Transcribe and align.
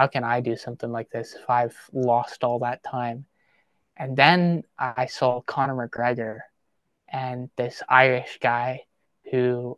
how 0.00 0.06
can 0.06 0.24
I 0.24 0.40
do 0.40 0.56
something 0.56 0.90
like 0.90 1.10
this 1.10 1.34
if 1.34 1.50
I've 1.50 1.76
lost 1.92 2.42
all 2.42 2.60
that 2.60 2.82
time? 2.82 3.26
And 3.98 4.16
then 4.16 4.62
I 4.78 5.04
saw 5.04 5.42
Conor 5.42 5.74
McGregor 5.74 6.38
and 7.06 7.50
this 7.58 7.82
Irish 7.86 8.38
guy 8.40 8.84
who 9.30 9.76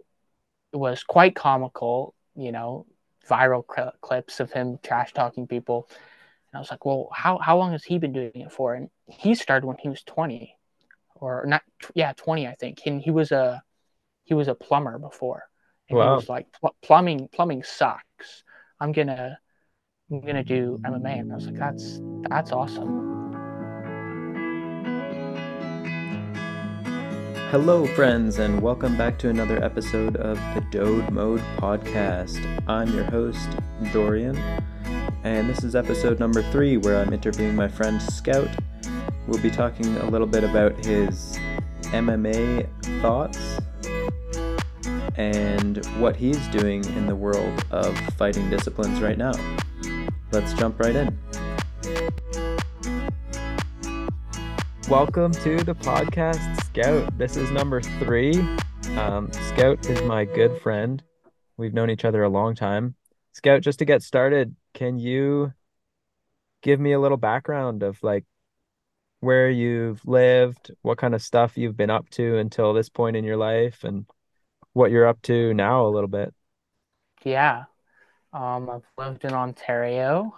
was 0.73 1.03
quite 1.03 1.35
comical, 1.35 2.15
you 2.37 2.53
know, 2.53 2.87
viral 3.29 3.65
cl- 3.69 3.95
clips 4.01 4.39
of 4.39 4.53
him 4.53 4.79
trash 4.81 5.13
talking 5.13 5.49
people. 5.49 5.89
And 5.91 6.59
I 6.59 6.61
was 6.61 6.71
like, 6.71 6.87
well, 6.87 7.09
how, 7.13 7.39
how 7.39 7.59
long 7.59 7.73
has 7.73 7.83
he 7.83 7.99
been 7.99 8.13
doing 8.13 8.31
it 8.33 8.53
for? 8.53 8.75
And 8.75 8.91
he 9.09 9.35
started 9.35 9.67
when 9.67 9.79
he 9.81 9.89
was 9.89 10.05
20 10.05 10.57
or 11.17 11.47
not. 11.47 11.63
Yeah, 11.97 12.13
20, 12.13 12.47
I 12.47 12.55
think. 12.55 12.79
And 12.87 13.03
he 13.03 13.11
was 13.11 13.33
a, 13.33 13.61
he 14.23 14.35
was 14.35 14.47
a 14.47 14.55
plumber 14.55 15.01
before. 15.01 15.43
And 15.89 15.99
wow. 15.99 16.11
he 16.11 16.15
was 16.15 16.29
like, 16.29 16.47
plumbing, 16.81 17.29
plumbing 17.33 17.65
sucks. 17.65 18.45
I'm 18.79 18.93
going 18.93 19.09
to, 19.09 19.37
I'm 20.13 20.21
to 20.21 20.45
do 20.45 20.79
MMA. 20.85 21.21
And 21.21 21.33
I 21.33 21.37
was 21.37 21.47
like, 21.47 21.57
that's, 21.57 22.01
that's 22.29 22.53
awesome. 22.53 23.33
Hello, 27.51 27.87
friends, 27.87 28.39
and 28.39 28.61
welcome 28.61 28.95
back 28.99 29.19
to 29.21 29.31
another 29.31 29.65
episode 29.65 30.17
of 30.17 30.37
the 30.55 30.61
Dode 30.71 31.11
Mode 31.11 31.41
Podcast. 31.57 32.63
I'm 32.69 32.93
your 32.95 33.05
host, 33.05 33.57
Dorian, 33.91 34.37
and 35.25 35.49
this 35.49 35.65
is 35.65 35.75
episode 35.75 36.21
number 36.21 36.43
three 36.53 36.77
where 36.77 37.01
I'm 37.01 37.15
interviewing 37.15 37.57
my 37.57 37.69
friend 37.69 38.01
Scout. 38.03 38.51
We'll 39.27 39.41
be 39.41 39.51
talking 39.51 39.97
a 39.97 40.11
little 40.11 40.27
bit 40.27 40.45
about 40.45 40.85
his 40.85 41.39
MMA 41.85 42.69
thoughts 43.01 43.59
and 45.17 45.83
what 45.99 46.17
he's 46.17 46.47
doing 46.49 46.85
in 46.97 47.07
the 47.07 47.17
world 47.17 47.65
of 47.71 47.97
fighting 48.19 48.51
disciplines 48.51 49.01
right 49.01 49.17
now. 49.17 49.33
Let's 50.33 50.55
jump 50.55 50.81
right 50.81 50.97
in. 50.97 51.19
Welcome 54.89 55.33
to 55.33 55.63
the 55.63 55.75
podcast, 55.75 56.65
Scout. 56.65 57.19
This 57.19 57.37
is 57.37 57.51
number 57.51 57.83
three. 57.83 58.39
Um, 58.97 59.31
Scout 59.31 59.87
is 59.91 60.01
my 60.05 60.25
good 60.25 60.59
friend. 60.63 61.03
We've 61.59 61.75
known 61.75 61.91
each 61.91 62.07
other 62.07 62.23
a 62.23 62.31
long 62.31 62.55
time. 62.55 62.95
Scout, 63.33 63.61
just 63.61 63.79
to 63.81 63.85
get 63.85 64.03
started, 64.03 64.57
can 64.73 64.99
you 64.99 65.53
give 66.63 66.81
me 66.81 66.93
a 66.93 67.01
little 67.01 67.19
background 67.19 67.83
of 67.83 68.03
like 68.03 68.25
where 69.21 69.51
you've 69.51 70.01
lived, 70.07 70.71
what 70.81 70.97
kind 70.97 71.15
of 71.15 71.21
stuff 71.21 71.59
you've 71.59 71.77
been 71.77 71.91
up 71.91 72.09
to 72.09 72.39
until 72.39 72.73
this 72.73 72.89
point 72.89 73.17
in 73.17 73.25
your 73.25 73.37
life, 73.37 73.85
and 73.85 74.07
what 74.73 74.91
you're 74.91 75.07
up 75.07 75.21
to 75.23 75.53
now 75.53 75.87
a 75.87 75.91
little 75.91 76.09
bit? 76.09 76.33
Yeah. 77.23 77.65
Um, 78.33 78.71
I've 78.71 78.87
lived 78.97 79.25
in 79.25 79.33
Ontario 79.33 80.35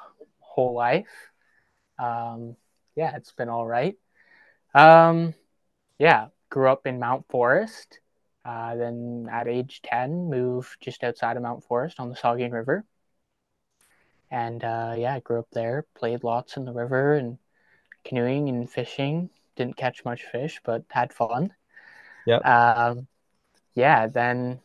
whole 0.55 0.75
life. 0.75 1.31
Um, 1.99 2.57
yeah, 2.97 3.17
it's 3.17 3.33
been 3.33 3.49
all 3.49 3.67
right. 3.67 3.97
Um, 4.75 5.35
yeah, 5.99 6.29
grew 6.49 6.69
up 6.69 6.87
in 6.87 6.99
Mount 6.99 7.27
Forest. 7.29 7.99
Uh, 8.45 8.77
then 8.77 9.29
at 9.31 9.49
age 9.49 9.81
10, 9.83 10.29
moved 10.29 10.77
just 10.81 11.03
outside 11.03 11.37
of 11.37 11.43
Mount 11.43 11.65
Forest 11.65 11.99
on 11.99 12.11
the 12.11 12.15
Saugeen 12.15 12.53
River. 12.53 12.85
And 14.31 14.63
uh, 14.63 14.95
yeah, 14.97 15.15
I 15.15 15.21
grew 15.21 15.39
up 15.39 15.49
there, 15.53 15.87
played 15.95 16.25
lots 16.25 16.57
in 16.57 16.65
the 16.65 16.73
river 16.73 17.15
and 17.15 17.39
canoeing 18.05 18.49
and 18.49 18.71
fishing. 18.71 19.31
Didn't 19.57 19.77
catch 19.77 20.05
much 20.05 20.25
fish, 20.25 20.61
but 20.65 20.85
had 20.91 21.13
fun. 21.13 21.53
Yeah. 22.27 22.39
Um, 22.39 23.07
yeah, 23.75 24.09
then 24.09 24.61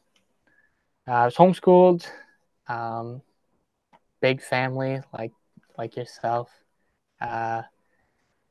uh, 1.08 1.12
I 1.12 1.26
was 1.26 1.36
homeschooled. 1.36 2.08
Um, 2.70 3.22
big 4.22 4.42
family, 4.42 5.02
like 5.14 5.31
like 5.78 5.95
yourself. 5.95 6.50
Uh, 7.22 7.64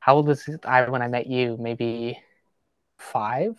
how 0.00 0.16
old 0.16 0.27
was 0.27 0.48
I 0.64 0.88
when 0.88 1.02
I 1.02 1.08
met 1.08 1.27
you? 1.27 1.56
Maybe 1.58 2.20
five? 2.98 3.56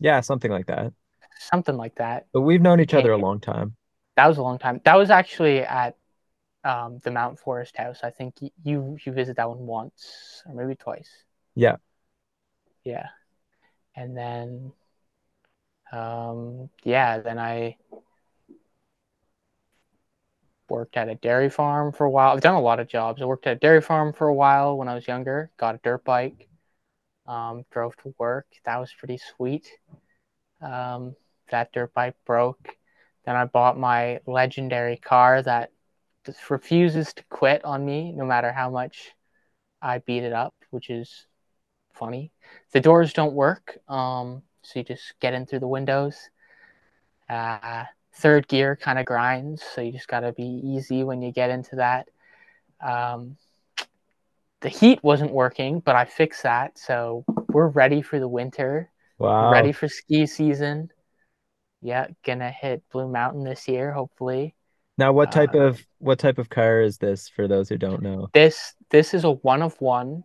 Yeah, 0.00 0.20
something 0.20 0.50
like 0.50 0.66
that. 0.66 0.92
Something 1.38 1.76
like 1.76 1.96
that. 1.96 2.26
But 2.32 2.42
we've 2.42 2.60
known 2.60 2.80
each 2.80 2.94
other 2.94 3.12
a 3.12 3.18
long 3.18 3.40
time. 3.40 3.76
That 4.16 4.26
was 4.26 4.38
a 4.38 4.42
long 4.42 4.58
time. 4.58 4.80
That 4.84 4.96
was 4.96 5.10
actually 5.10 5.60
at 5.60 5.96
um, 6.64 6.98
the 7.04 7.10
Mount 7.10 7.38
Forest 7.38 7.76
house. 7.76 8.00
I 8.02 8.10
think 8.10 8.34
you 8.64 8.96
you 9.04 9.12
visited 9.12 9.36
that 9.36 9.48
one 9.48 9.66
once 9.66 10.42
or 10.46 10.54
maybe 10.54 10.74
twice. 10.74 11.10
Yeah. 11.54 11.76
Yeah. 12.84 13.08
And 13.96 14.16
then 14.16 14.72
um 15.92 16.70
yeah, 16.84 17.18
then 17.18 17.38
I 17.38 17.76
worked 20.68 20.96
at 20.96 21.08
a 21.08 21.14
dairy 21.14 21.50
farm 21.50 21.92
for 21.92 22.04
a 22.04 22.10
while. 22.10 22.32
I've 22.32 22.40
done 22.40 22.54
a 22.54 22.60
lot 22.60 22.80
of 22.80 22.88
jobs. 22.88 23.22
I 23.22 23.24
worked 23.24 23.46
at 23.46 23.56
a 23.56 23.60
dairy 23.60 23.80
farm 23.80 24.12
for 24.12 24.28
a 24.28 24.34
while 24.34 24.76
when 24.76 24.88
I 24.88 24.94
was 24.94 25.08
younger. 25.08 25.50
Got 25.56 25.76
a 25.76 25.80
dirt 25.82 26.04
bike. 26.04 26.48
Um, 27.26 27.64
drove 27.70 27.96
to 27.98 28.14
work. 28.18 28.46
That 28.64 28.78
was 28.78 28.92
pretty 28.98 29.18
sweet. 29.18 29.68
Um, 30.62 31.14
that 31.50 31.72
dirt 31.72 31.92
bike 31.94 32.16
broke. 32.26 32.76
Then 33.24 33.36
I 33.36 33.44
bought 33.44 33.78
my 33.78 34.20
legendary 34.26 34.96
car 34.96 35.42
that 35.42 35.70
just 36.24 36.50
refuses 36.50 37.12
to 37.14 37.22
quit 37.28 37.64
on 37.64 37.84
me 37.84 38.12
no 38.12 38.24
matter 38.24 38.52
how 38.52 38.70
much 38.70 39.12
I 39.82 39.98
beat 39.98 40.22
it 40.22 40.32
up, 40.32 40.54
which 40.70 40.90
is 40.90 41.26
funny. 41.92 42.32
The 42.72 42.80
doors 42.80 43.12
don't 43.12 43.34
work, 43.34 43.78
um, 43.88 44.42
so 44.62 44.78
you 44.78 44.84
just 44.84 45.14
get 45.20 45.34
in 45.34 45.46
through 45.46 45.60
the 45.60 45.68
windows. 45.68 46.30
Uh, 47.28 47.84
third 48.18 48.48
gear 48.48 48.76
kind 48.76 48.98
of 48.98 49.06
grinds, 49.06 49.62
so 49.62 49.80
you 49.80 49.92
just 49.92 50.08
got 50.08 50.20
to 50.20 50.32
be 50.32 50.60
easy 50.64 51.04
when 51.04 51.22
you 51.22 51.32
get 51.32 51.50
into 51.50 51.76
that. 51.76 52.08
Um, 52.80 53.36
the 54.60 54.68
heat 54.68 55.02
wasn't 55.02 55.32
working, 55.32 55.80
but 55.80 55.94
I 55.94 56.04
fixed 56.04 56.42
that, 56.42 56.78
so 56.78 57.24
we're 57.48 57.68
ready 57.68 58.02
for 58.02 58.18
the 58.18 58.28
winter. 58.28 58.90
Wow! 59.18 59.52
Ready 59.52 59.72
for 59.72 59.88
ski 59.88 60.26
season. 60.26 60.90
Yeah, 61.80 62.08
gonna 62.24 62.50
hit 62.50 62.82
Blue 62.90 63.08
Mountain 63.08 63.44
this 63.44 63.68
year, 63.68 63.92
hopefully. 63.92 64.54
Now, 64.96 65.12
what 65.12 65.30
type 65.30 65.54
uh, 65.54 65.60
of 65.60 65.86
what 65.98 66.18
type 66.18 66.38
of 66.38 66.48
car 66.50 66.82
is 66.82 66.98
this 66.98 67.28
for 67.28 67.46
those 67.46 67.68
who 67.68 67.78
don't 67.78 68.02
know? 68.02 68.28
This 68.34 68.74
this 68.90 69.14
is 69.14 69.22
a 69.22 69.30
one 69.30 69.62
of 69.62 69.80
one 69.80 70.24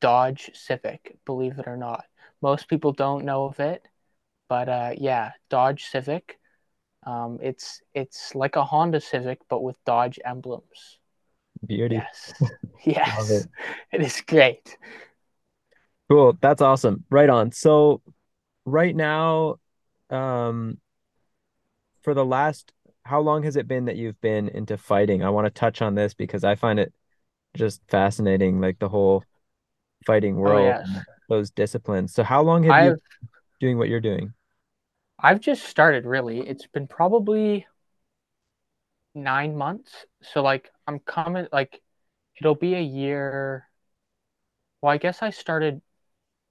Dodge 0.00 0.50
Civic. 0.54 1.16
Believe 1.26 1.58
it 1.58 1.66
or 1.66 1.76
not, 1.76 2.04
most 2.40 2.68
people 2.68 2.92
don't 2.92 3.24
know 3.24 3.44
of 3.44 3.58
it, 3.58 3.84
but 4.48 4.68
uh, 4.68 4.92
yeah, 4.96 5.32
Dodge 5.50 5.86
Civic. 5.86 6.38
Um, 7.04 7.38
it's 7.42 7.82
it's 7.94 8.34
like 8.34 8.56
a 8.56 8.64
Honda 8.64 9.00
Civic 9.00 9.40
but 9.48 9.62
with 9.62 9.76
Dodge 9.84 10.18
emblems. 10.24 10.98
Beauty. 11.66 11.96
Yes. 11.96 12.32
yes. 12.84 13.30
It. 13.30 13.46
it 13.92 14.02
is 14.02 14.22
great. 14.26 14.76
Cool. 16.10 16.36
That's 16.40 16.62
awesome. 16.62 17.04
Right 17.10 17.28
on. 17.28 17.52
So 17.52 18.02
right 18.64 18.94
now, 18.94 19.56
um 20.10 20.78
for 22.02 22.14
the 22.14 22.24
last 22.24 22.72
how 23.04 23.20
long 23.20 23.42
has 23.42 23.56
it 23.56 23.68
been 23.68 23.84
that 23.86 23.96
you've 23.96 24.20
been 24.20 24.48
into 24.48 24.78
fighting? 24.78 25.22
I 25.22 25.30
want 25.30 25.46
to 25.46 25.50
touch 25.50 25.82
on 25.82 25.94
this 25.94 26.14
because 26.14 26.42
I 26.42 26.54
find 26.54 26.78
it 26.78 26.92
just 27.54 27.82
fascinating, 27.88 28.60
like 28.60 28.78
the 28.78 28.88
whole 28.88 29.24
fighting 30.06 30.36
oh, 30.36 30.40
world, 30.40 30.74
oh, 30.74 30.90
yes. 30.92 31.04
those 31.28 31.50
disciplines. 31.50 32.14
So 32.14 32.22
how 32.22 32.42
long 32.42 32.62
have 32.64 32.72
I've, 32.72 32.84
you 32.84 32.98
doing 33.60 33.78
what 33.78 33.88
you're 33.88 34.00
doing? 34.00 34.32
I've 35.24 35.40
just 35.40 35.64
started 35.64 36.04
really. 36.04 36.46
It's 36.46 36.66
been 36.68 36.86
probably 36.86 37.66
nine 39.14 39.56
months. 39.56 40.06
So 40.22 40.42
like 40.42 40.70
I'm 40.86 40.98
coming 41.00 41.46
like 41.52 41.80
it'll 42.38 42.54
be 42.54 42.74
a 42.74 42.80
year. 42.82 43.68
Well, 44.80 44.92
I 44.92 44.98
guess 44.98 45.22
I 45.22 45.30
started 45.30 45.80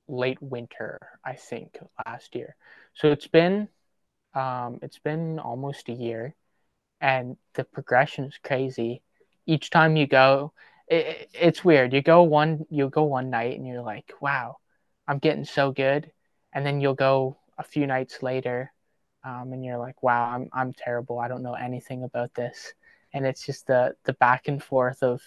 late 0.08 0.42
winter, 0.42 1.00
I 1.26 1.36
think, 1.36 1.80
last 2.06 2.36
year. 2.36 2.56
So 2.96 3.12
it's 3.12 3.28
been 3.28 3.70
um 4.36 4.80
it's 4.82 5.00
been 5.00 5.40
almost 5.40 5.90
a 5.90 5.94
year 5.94 6.36
and 7.02 7.38
the 7.56 7.64
progression 7.66 8.26
is 8.26 8.40
crazy. 8.44 9.04
Each 9.48 9.70
time 9.72 9.98
you 9.98 10.08
go, 10.08 10.54
it, 10.88 11.30
it's 11.34 11.66
weird. 11.66 11.94
You 11.94 12.02
go 12.02 12.24
one 12.24 12.66
you 12.70 12.90
go 12.90 13.04
one 13.04 13.30
night 13.30 13.58
and 13.58 13.68
you're 13.68 13.84
like, 13.84 14.14
"Wow, 14.22 14.58
I'm 15.08 15.20
getting 15.20 15.46
so 15.46 15.72
good." 15.72 16.12
And 16.54 16.66
then 16.66 16.82
you'll 16.82 16.96
go 16.96 17.38
a 17.58 17.64
few 17.64 17.88
nights 17.88 18.24
later 18.24 18.72
um, 19.24 19.54
and 19.54 19.64
you're 19.64 19.78
like 19.78 20.02
wow 20.04 20.30
I'm, 20.30 20.50
I'm 20.54 20.74
terrible. 20.74 21.20
I 21.20 21.28
don't 21.28 21.44
know 21.44 21.54
anything 21.54 22.04
about 22.04 22.34
this. 22.34 22.74
And 23.14 23.26
it's 23.26 23.46
just 23.46 23.68
the 23.68 23.96
the 24.06 24.14
back 24.14 24.48
and 24.48 24.62
forth 24.62 25.04
of 25.04 25.22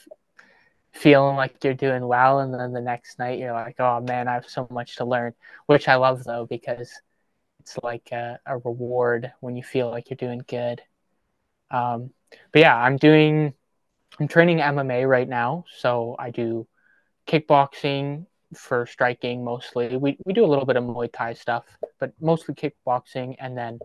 feeling 0.93 1.37
like 1.37 1.63
you're 1.63 1.75
doing 1.75 2.07
well 2.07 2.41
and 2.41 2.55
then 2.55 2.73
the 2.73 2.81
next 2.81 3.19
night 3.19 3.39
you're 3.39 3.53
like 3.53 3.79
oh 3.79 4.01
man 4.01 4.29
i 4.29 4.33
have 4.33 4.49
so 4.49 4.67
much 4.71 4.97
to 4.97 5.05
learn 5.05 5.35
which 5.67 5.89
i 5.89 5.95
love 5.97 6.25
though 6.25 6.47
because 6.47 6.91
it's 7.61 7.77
like 7.83 8.09
a, 8.13 8.39
a 8.47 8.57
reward 8.57 9.31
when 9.41 9.57
you 9.57 9.63
feel 9.63 9.91
like 9.91 10.09
you're 10.09 10.17
doing 10.17 10.41
good. 10.47 10.81
Um, 11.71 12.11
but 12.53 12.61
yeah 12.61 12.77
i'm 12.77 12.97
doing 12.97 13.55
i'm 14.19 14.29
training 14.29 14.59
mma 14.59 15.09
right 15.09 15.29
now. 15.29 15.65
So 15.79 16.17
i 16.19 16.31
do 16.31 16.67
kickboxing 17.27 18.27
for 18.55 18.87
striking 18.87 19.45
mostly. 19.45 19.97
We, 19.97 20.19
we 20.25 20.33
do 20.33 20.45
a 20.45 20.47
little 20.47 20.65
bit 20.65 20.77
of 20.77 20.85
Muay 20.85 21.13
Thai 21.13 21.35
stuff, 21.35 21.65
but 21.99 22.13
mostly 22.21 22.55
kickboxing. 22.55 23.37
And 23.39 23.57
then 23.57 23.79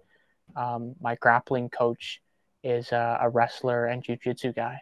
um, 0.56 0.96
my 1.00 1.16
grappling 1.16 1.70
coach 1.70 2.22
is 2.64 2.92
a, 2.92 3.20
a 3.22 3.30
wrestler 3.30 3.86
and 3.86 4.04
jujitsu 4.04 4.56
guy. 4.56 4.82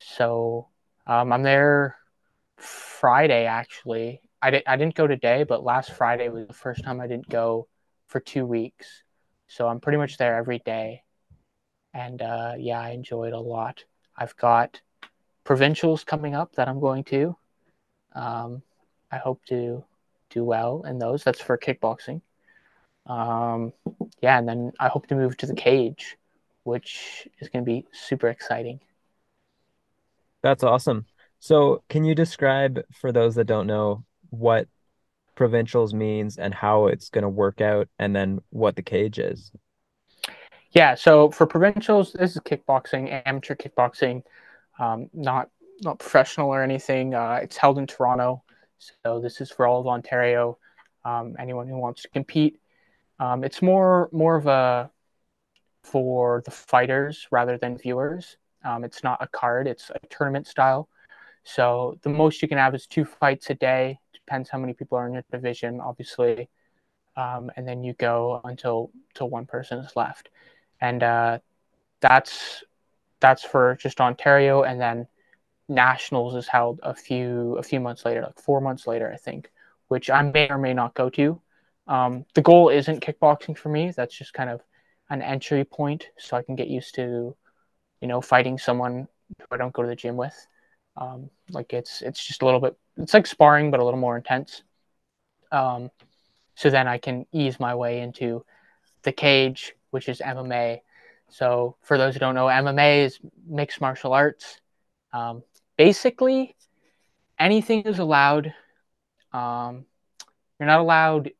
So 0.00 0.68
um, 1.06 1.32
I'm 1.32 1.42
there 1.42 1.96
Friday 2.58 3.46
actually. 3.46 4.20
I, 4.42 4.50
di- 4.50 4.66
I 4.66 4.76
didn't 4.76 4.94
go 4.94 5.06
today, 5.06 5.44
but 5.44 5.64
last 5.64 5.92
Friday 5.92 6.28
was 6.28 6.46
the 6.46 6.54
first 6.54 6.84
time 6.84 7.00
I 7.00 7.06
didn't 7.06 7.28
go 7.28 7.68
for 8.08 8.20
two 8.20 8.44
weeks. 8.44 9.02
So 9.48 9.68
I'm 9.68 9.80
pretty 9.80 9.98
much 9.98 10.18
there 10.18 10.36
every 10.36 10.58
day. 10.58 11.02
And 11.94 12.20
uh, 12.20 12.54
yeah, 12.58 12.80
I 12.80 12.90
enjoy 12.90 13.28
it 13.28 13.32
a 13.32 13.40
lot. 13.40 13.84
I've 14.16 14.36
got 14.36 14.80
provincials 15.44 16.04
coming 16.04 16.34
up 16.34 16.56
that 16.56 16.68
I'm 16.68 16.80
going 16.80 17.04
to. 17.04 17.36
Um, 18.14 18.62
I 19.10 19.18
hope 19.18 19.44
to 19.46 19.84
do 20.30 20.44
well 20.44 20.84
in 20.86 20.98
those. 20.98 21.24
That's 21.24 21.40
for 21.40 21.56
kickboxing. 21.56 22.20
Um, 23.06 23.72
yeah, 24.20 24.38
and 24.38 24.48
then 24.48 24.72
I 24.80 24.88
hope 24.88 25.06
to 25.08 25.14
move 25.14 25.36
to 25.38 25.46
the 25.46 25.54
cage, 25.54 26.16
which 26.64 27.28
is 27.38 27.48
going 27.48 27.64
to 27.64 27.70
be 27.70 27.86
super 27.92 28.28
exciting. 28.28 28.80
That's 30.42 30.64
awesome. 30.64 31.06
So, 31.38 31.82
can 31.88 32.04
you 32.04 32.14
describe 32.14 32.82
for 32.92 33.12
those 33.12 33.36
that 33.36 33.44
don't 33.44 33.66
know 33.66 34.04
what 34.30 34.68
provincials 35.34 35.94
means 35.94 36.38
and 36.38 36.52
how 36.52 36.86
it's 36.86 37.10
going 37.10 37.22
to 37.22 37.28
work 37.28 37.60
out 37.60 37.88
and 37.98 38.16
then 38.16 38.40
what 38.50 38.74
the 38.74 38.82
cage 38.82 39.18
is? 39.18 39.52
Yeah, 40.72 40.94
so 40.94 41.30
for 41.30 41.46
provincials, 41.46 42.12
this 42.12 42.32
is 42.32 42.42
kickboxing, 42.42 43.22
amateur 43.24 43.54
kickboxing, 43.54 44.22
um, 44.78 45.08
not 45.14 45.48
not 45.82 45.98
professional 45.98 46.48
or 46.48 46.62
anything. 46.62 47.14
Uh, 47.14 47.38
it's 47.42 47.56
held 47.56 47.78
in 47.78 47.86
Toronto, 47.86 48.42
so 48.78 49.20
this 49.20 49.40
is 49.40 49.50
for 49.50 49.66
all 49.66 49.80
of 49.80 49.86
Ontario. 49.86 50.58
Um, 51.04 51.36
anyone 51.38 51.68
who 51.68 51.78
wants 51.78 52.02
to 52.02 52.08
compete. 52.08 52.60
Um, 53.18 53.44
it's 53.44 53.62
more 53.62 54.08
more 54.12 54.36
of 54.36 54.46
a 54.46 54.90
for 55.82 56.42
the 56.44 56.50
fighters 56.50 57.28
rather 57.30 57.56
than 57.58 57.78
viewers. 57.78 58.36
Um, 58.64 58.84
it's 58.84 59.04
not 59.04 59.18
a 59.22 59.28
card; 59.28 59.66
it's 59.66 59.90
a 59.90 60.06
tournament 60.08 60.46
style. 60.46 60.88
So 61.44 61.98
the 62.02 62.08
most 62.10 62.42
you 62.42 62.48
can 62.48 62.58
have 62.58 62.74
is 62.74 62.86
two 62.86 63.04
fights 63.04 63.50
a 63.50 63.54
day. 63.54 63.98
Depends 64.12 64.50
how 64.50 64.58
many 64.58 64.72
people 64.72 64.98
are 64.98 65.06
in 65.06 65.14
your 65.14 65.24
division, 65.30 65.80
obviously, 65.80 66.48
um, 67.16 67.52
and 67.56 67.66
then 67.66 67.84
you 67.84 67.92
go 67.94 68.40
until 68.44 68.90
till 69.14 69.30
one 69.30 69.46
person 69.46 69.78
is 69.78 69.94
left, 69.94 70.28
and 70.80 71.02
uh, 71.02 71.38
that's 72.00 72.64
that's 73.20 73.44
for 73.44 73.76
just 73.76 74.00
Ontario, 74.00 74.64
and 74.64 74.80
then 74.80 75.06
nationals 75.68 76.34
is 76.34 76.46
held 76.48 76.80
a 76.82 76.94
few 76.94 77.56
a 77.58 77.62
few 77.62 77.80
months 77.80 78.04
later, 78.04 78.22
like 78.22 78.38
four 78.38 78.60
months 78.60 78.86
later, 78.86 79.10
I 79.12 79.16
think, 79.16 79.50
which 79.88 80.10
I 80.10 80.22
may 80.22 80.48
or 80.48 80.58
may 80.58 80.74
not 80.74 80.94
go 80.94 81.10
to. 81.10 81.40
Um, 81.88 82.24
the 82.34 82.42
goal 82.42 82.68
isn't 82.68 83.04
kickboxing 83.04 83.56
for 83.56 83.68
me. 83.68 83.92
That's 83.92 84.16
just 84.16 84.34
kind 84.34 84.50
of 84.50 84.60
an 85.10 85.22
entry 85.22 85.64
point, 85.64 86.08
so 86.18 86.36
I 86.36 86.42
can 86.42 86.56
get 86.56 86.68
used 86.68 86.94
to, 86.96 87.36
you 88.00 88.08
know, 88.08 88.20
fighting 88.20 88.58
someone 88.58 89.08
who 89.38 89.46
I 89.50 89.56
don't 89.56 89.72
go 89.72 89.82
to 89.82 89.88
the 89.88 89.96
gym 89.96 90.16
with. 90.16 90.46
Um, 90.96 91.30
like 91.50 91.72
it's 91.72 92.02
it's 92.02 92.24
just 92.24 92.42
a 92.42 92.44
little 92.46 92.60
bit 92.60 92.76
it's 92.96 93.12
like 93.12 93.26
sparring 93.26 93.70
but 93.70 93.80
a 93.80 93.84
little 93.84 94.00
more 94.00 94.16
intense. 94.16 94.62
Um, 95.52 95.90
so 96.54 96.70
then 96.70 96.88
I 96.88 96.98
can 96.98 97.26
ease 97.32 97.60
my 97.60 97.74
way 97.74 98.00
into 98.00 98.44
the 99.02 99.12
cage, 99.12 99.74
which 99.90 100.08
is 100.08 100.20
MMA. 100.20 100.80
So 101.28 101.76
for 101.82 101.98
those 101.98 102.14
who 102.14 102.20
don't 102.20 102.34
know, 102.34 102.46
MMA 102.46 103.04
is 103.04 103.18
mixed 103.46 103.80
martial 103.80 104.12
arts. 104.12 104.60
Um, 105.12 105.42
basically, 105.76 106.56
anything 107.38 107.82
is 107.82 107.98
allowed. 107.98 108.54
Um, 109.32 109.84
you're 110.58 110.66
not 110.66 110.80
allowed 110.80 111.30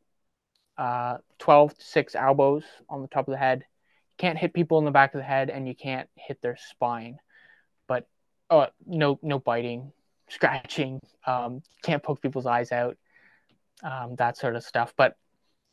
uh, 0.77 1.19
12 1.39 1.77
to 1.77 1.85
6 1.85 2.15
elbows 2.15 2.65
on 2.89 3.03
the 3.03 3.09
top 3.09 3.29
of 3.29 3.33
the 3.33 3.39
head. 3.39 3.61
You 3.61 4.17
can't 4.19 4.39
hit 4.39 4.55
people 4.55 4.79
in 4.79 4.85
the 4.85 4.91
back 4.91 5.15
of 5.15 5.19
the 5.19 5.25
head, 5.25 5.51
and 5.51 5.67
you 5.67 5.75
can't 5.75 6.09
hit 6.17 6.41
their 6.43 6.57
spine 6.57 7.19
but 7.87 8.07
oh, 8.51 8.67
no, 8.87 9.19
no 9.23 9.39
biting, 9.39 9.93
scratching. 10.29 11.01
Um, 11.27 11.63
can't 11.83 12.03
poke 12.03 12.21
people's 12.21 12.47
eyes 12.47 12.73
out, 12.73 12.97
um, 13.83 14.17
that 14.17 14.37
sort 14.37 14.57
of 14.57 14.65
stuff. 14.65 14.95
But 14.97 15.17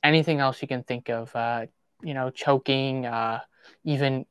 anything 0.03 0.39
else 0.39 0.61
you 0.61 0.67
can 0.67 0.83
think 0.83 1.09
of, 1.09 1.35
uh, 1.35 1.65
you 2.01 2.13
know, 2.13 2.29
choking, 2.29 3.05
uh, 3.05 3.39
even 3.83 4.25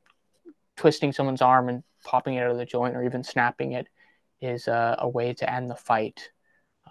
twisting 0.76 1.12
someone's 1.12 1.42
arm 1.42 1.68
and 1.68 1.82
popping 2.04 2.34
it 2.34 2.42
out 2.42 2.50
of 2.50 2.58
the 2.58 2.64
joint, 2.64 2.96
or 2.96 3.04
even 3.04 3.22
snapping 3.22 3.72
it, 3.72 3.88
is 4.42 4.68
uh, 4.68 4.96
a 4.98 5.08
way 5.08 5.32
to 5.34 5.50
end 5.50 5.70
the 5.70 5.76
fight. 5.76 6.30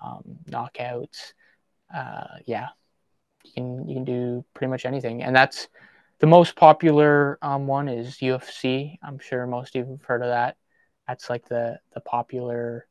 Um, 0.04 0.24
knockouts, 0.50 1.34
uh, 1.94 2.40
yeah, 2.46 2.70
you 3.44 3.52
can 3.54 3.88
you 3.88 3.96
can 3.96 4.06
do 4.06 4.46
pretty 4.56 4.72
much 4.72 4.86
anything, 4.86 5.22
and 5.22 5.36
that's 5.36 5.68
the 6.20 6.28
most 6.28 6.56
popular 6.56 7.38
um, 7.44 7.68
one 7.68 7.88
is 7.88 8.18
UFC. 8.22 8.98
I'm 9.04 9.20
sure 9.20 9.46
most 9.46 9.76
of 9.76 9.86
you 9.86 9.92
have 9.92 10.04
heard 10.04 10.24
of 10.24 10.30
that 10.30 10.58
that's 11.08 11.30
like 11.30 11.48
the 11.50 11.78
the 11.94 12.00
popular 12.00 12.88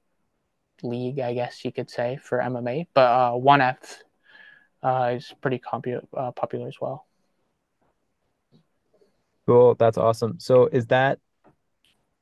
league, 0.82 1.20
I 1.20 1.34
guess 1.34 1.64
you 1.64 1.72
could 1.72 1.90
say, 1.90 2.18
for 2.22 2.40
MMA. 2.40 2.86
But 2.94 3.00
uh, 3.00 3.32
One 3.36 3.60
F 3.60 4.02
uh, 4.82 5.12
is 5.16 5.32
pretty 5.40 5.58
compu- 5.58 6.06
uh, 6.14 6.32
popular 6.32 6.68
as 6.68 6.76
well. 6.80 7.06
Cool, 9.46 9.74
that's 9.76 9.98
awesome. 9.98 10.38
So 10.38 10.66
is 10.66 10.86
that 10.88 11.18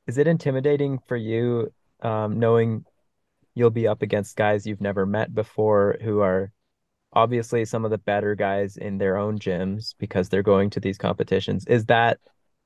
is 0.07 0.17
it 0.17 0.27
intimidating 0.27 0.99
for 1.07 1.17
you 1.17 1.71
um, 2.01 2.39
knowing 2.39 2.85
you'll 3.55 3.69
be 3.69 3.87
up 3.87 4.01
against 4.01 4.35
guys 4.35 4.65
you've 4.65 4.81
never 4.81 5.05
met 5.05 5.33
before 5.33 5.97
who 6.01 6.19
are 6.19 6.51
obviously 7.13 7.65
some 7.65 7.85
of 7.85 7.91
the 7.91 7.97
better 7.97 8.35
guys 8.35 8.77
in 8.77 8.97
their 8.97 9.17
own 9.17 9.39
gyms 9.39 9.95
because 9.97 10.29
they're 10.29 10.43
going 10.43 10.69
to 10.71 10.79
these 10.79 10.97
competitions? 10.97 11.65
Is 11.65 11.85
that 11.85 12.19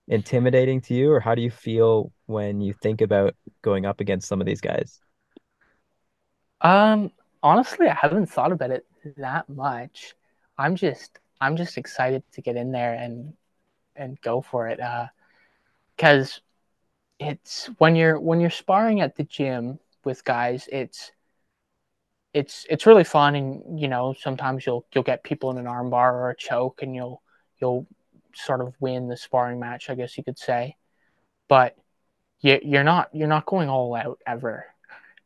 intimidating 0.07 0.81
to 0.81 0.93
you, 0.93 1.11
or 1.11 1.19
how 1.19 1.33
do 1.33 1.41
you 1.41 1.51
feel 1.51 2.11
when 2.25 2.61
you 2.61 2.73
think 2.73 3.01
about 3.01 3.35
going 3.61 3.85
up 3.85 4.01
against 4.01 4.27
some 4.27 4.41
of 4.41 4.45
these 4.45 4.61
guys? 4.61 4.99
Um, 6.61 7.11
honestly, 7.41 7.87
I 7.87 7.93
haven't 7.93 8.27
thought 8.27 8.51
about 8.51 8.71
it 8.71 8.85
that 9.17 9.49
much. 9.49 10.15
I'm 10.57 10.75
just 10.75 11.19
I'm 11.41 11.57
just 11.57 11.77
excited 11.77 12.23
to 12.33 12.41
get 12.41 12.55
in 12.55 12.71
there 12.71 12.93
and 12.93 13.33
and 13.95 14.19
go 14.21 14.41
for 14.41 14.67
it. 14.67 14.79
Uh, 14.79 15.07
because 15.95 16.41
it's 17.19 17.69
when 17.77 17.95
you're 17.95 18.19
when 18.19 18.39
you're 18.39 18.49
sparring 18.49 19.01
at 19.01 19.15
the 19.15 19.23
gym 19.23 19.79
with 20.03 20.23
guys, 20.23 20.67
it's 20.71 21.11
it's 22.33 22.65
it's 22.69 22.85
really 22.85 23.03
fun 23.03 23.35
and 23.35 23.79
you 23.79 23.87
know 23.87 24.15
sometimes 24.19 24.65
you'll 24.65 24.85
you'll 24.93 25.03
get 25.03 25.23
people 25.23 25.51
in 25.51 25.57
an 25.57 25.65
armbar 25.65 26.13
or 26.13 26.29
a 26.31 26.35
choke 26.35 26.81
and 26.81 26.95
you'll 26.95 27.21
you'll 27.61 27.87
sort 28.35 28.61
of 28.61 28.73
win 28.79 29.07
the 29.07 29.17
sparring 29.17 29.59
match, 29.59 29.89
I 29.89 29.95
guess 29.95 30.17
you 30.17 30.23
could 30.23 30.39
say. 30.39 30.75
But 31.47 31.75
you, 32.41 32.59
you're 32.63 32.83
not 32.83 33.09
you're 33.13 33.27
not 33.27 33.45
going 33.45 33.69
all 33.69 33.95
out 33.95 34.19
ever 34.25 34.65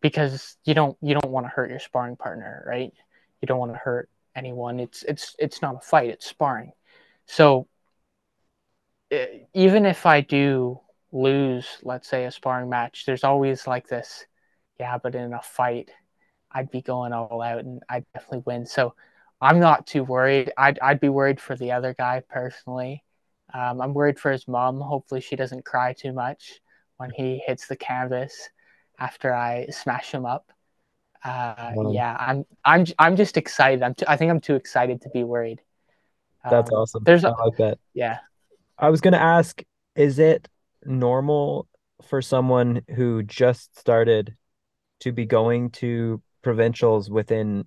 because 0.01 0.57
you 0.65 0.73
don't 0.73 0.97
you 1.01 1.13
don't 1.13 1.31
want 1.31 1.45
to 1.45 1.49
hurt 1.49 1.69
your 1.69 1.79
sparring 1.79 2.17
partner, 2.17 2.63
right? 2.67 2.93
You 3.41 3.47
don't 3.47 3.59
want 3.59 3.73
to 3.73 3.77
hurt 3.77 4.09
anyone. 4.35 4.79
It's 4.79 5.03
it's 5.03 5.35
it's 5.39 5.61
not 5.61 5.75
a 5.75 5.79
fight; 5.79 6.09
it's 6.09 6.27
sparring. 6.27 6.73
So 7.25 7.67
even 9.53 9.85
if 9.85 10.05
I 10.05 10.21
do 10.21 10.81
lose, 11.17 11.65
let's 11.83 12.07
say 12.07 12.25
a 12.25 12.31
sparring 12.31 12.69
match, 12.69 13.05
there's 13.05 13.23
always 13.23 13.67
like 13.67 13.87
this, 13.87 14.25
yeah, 14.79 14.97
but 14.97 15.15
in 15.15 15.33
a 15.33 15.41
fight, 15.41 15.89
I'd 16.51 16.71
be 16.71 16.81
going 16.81 17.13
all 17.13 17.41
out 17.41 17.59
and 17.59 17.81
I'd 17.89 18.05
definitely 18.13 18.43
win. 18.45 18.65
So 18.65 18.93
I'm 19.41 19.59
not 19.59 19.87
too 19.87 20.03
worried. 20.03 20.51
I'd 20.57 20.79
I'd 20.79 20.99
be 20.99 21.09
worried 21.09 21.39
for 21.39 21.55
the 21.55 21.71
other 21.73 21.93
guy 21.93 22.23
personally. 22.27 23.03
Um, 23.53 23.81
I'm 23.81 23.93
worried 23.93 24.19
for 24.19 24.31
his 24.31 24.47
mom. 24.47 24.79
Hopefully, 24.79 25.21
she 25.21 25.35
doesn't 25.35 25.65
cry 25.65 25.93
too 25.93 26.13
much 26.13 26.61
when 26.97 27.11
he 27.11 27.41
hits 27.45 27.67
the 27.67 27.75
canvas 27.75 28.49
after 28.99 29.33
I 29.33 29.67
smash 29.67 30.11
him 30.11 30.25
up. 30.25 30.51
Uh, 31.23 31.71
wow. 31.75 31.91
Yeah, 31.91 32.15
I'm 32.19 32.45
I'm 32.63 32.85
I'm 32.97 33.15
just 33.15 33.37
excited. 33.37 33.83
I'm 33.83 33.93
t- 33.93 34.05
I 34.07 34.17
think 34.17 34.31
I'm 34.31 34.41
too 34.41 34.55
excited 34.55 35.01
to 35.01 35.09
be 35.09 35.23
worried. 35.23 35.61
That's 36.49 36.71
um, 36.71 36.77
awesome. 36.77 37.03
There's 37.03 37.25
I 37.25 37.29
like 37.29 37.57
that. 37.57 37.79
Yeah. 37.93 38.19
I 38.79 38.89
was 38.89 39.01
gonna 39.01 39.17
ask, 39.17 39.61
is 39.95 40.19
it 40.19 40.47
normal 40.87 41.67
for 42.07 42.21
someone 42.21 42.81
who 42.95 43.23
just 43.23 43.77
started 43.77 44.35
to 45.01 45.11
be 45.11 45.25
going 45.25 45.69
to 45.71 46.21
provincials 46.41 47.09
within 47.09 47.65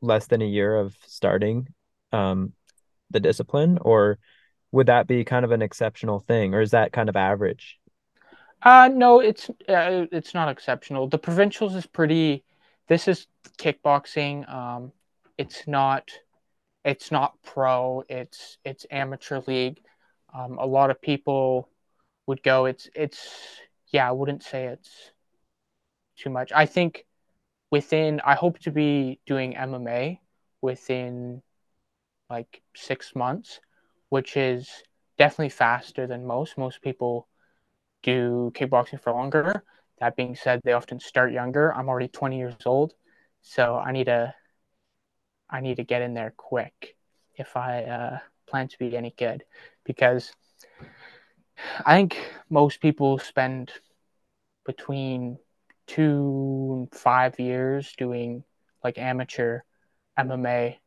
less 0.00 0.26
than 0.26 0.42
a 0.42 0.46
year 0.46 0.76
of 0.76 0.96
starting 1.06 1.68
um, 2.12 2.52
the 3.10 3.20
discipline, 3.20 3.78
or 3.80 4.18
would 4.72 4.86
that 4.86 5.06
be 5.06 5.24
kind 5.24 5.44
of 5.44 5.52
an 5.52 5.62
exceptional 5.62 6.20
thing, 6.20 6.54
or 6.54 6.60
is 6.60 6.70
that 6.70 6.92
kind 6.92 7.08
of 7.08 7.16
average? 7.16 7.78
Uh, 8.62 8.88
no, 8.92 9.20
it's 9.20 9.50
uh, 9.68 10.06
it's 10.12 10.34
not 10.34 10.48
exceptional. 10.48 11.08
The 11.08 11.18
provincials 11.18 11.74
is 11.74 11.86
pretty. 11.86 12.44
This 12.88 13.08
is 13.08 13.26
kickboxing. 13.58 14.52
Um, 14.52 14.92
it's 15.38 15.66
not, 15.66 16.10
it's 16.84 17.10
not 17.10 17.34
pro. 17.42 18.04
It's 18.08 18.58
it's 18.64 18.86
amateur 18.90 19.40
league. 19.46 19.80
Um, 20.34 20.58
a 20.58 20.66
lot 20.66 20.90
of 20.90 21.00
people 21.00 21.68
would 22.26 22.42
go. 22.42 22.66
It's 22.66 22.88
it's 22.94 23.58
yeah. 23.88 24.08
I 24.08 24.12
wouldn't 24.12 24.42
say 24.42 24.66
it's 24.66 25.12
too 26.16 26.30
much. 26.30 26.52
I 26.54 26.66
think 26.66 27.06
within. 27.70 28.20
I 28.24 28.34
hope 28.34 28.58
to 28.60 28.70
be 28.70 29.20
doing 29.26 29.54
MMA 29.54 30.20
within 30.60 31.42
like 32.30 32.62
six 32.74 33.14
months, 33.14 33.60
which 34.08 34.36
is 34.36 34.68
definitely 35.18 35.50
faster 35.50 36.06
than 36.06 36.26
most. 36.26 36.56
Most 36.58 36.82
people 36.82 37.28
do 38.02 38.50
kickboxing 38.54 39.00
for 39.00 39.12
longer. 39.12 39.62
That 39.98 40.16
being 40.16 40.34
said, 40.34 40.60
they 40.64 40.72
often 40.72 40.98
start 40.98 41.32
younger. 41.32 41.72
I'm 41.72 41.88
already 41.88 42.08
20 42.08 42.38
years 42.38 42.54
old, 42.66 42.94
so 43.42 43.76
I 43.76 43.92
need 43.92 44.06
to 44.06 44.34
I 45.50 45.60
need 45.60 45.76
to 45.76 45.84
get 45.84 46.02
in 46.02 46.14
there 46.14 46.32
quick 46.36 46.96
if 47.34 47.56
I 47.56 47.84
uh, 47.84 48.18
plan 48.46 48.68
to 48.68 48.78
be 48.78 48.96
any 48.96 49.14
good 49.16 49.44
because 49.84 50.32
I 51.84 51.96
think 51.96 52.18
most 52.50 52.80
people 52.80 53.18
spend 53.18 53.72
between 54.64 55.38
two 55.86 56.88
and 56.90 56.94
five 56.94 57.38
years 57.38 57.94
doing 57.98 58.44
like 58.84 58.98
amateur 58.98 59.60
MMA 60.18 60.78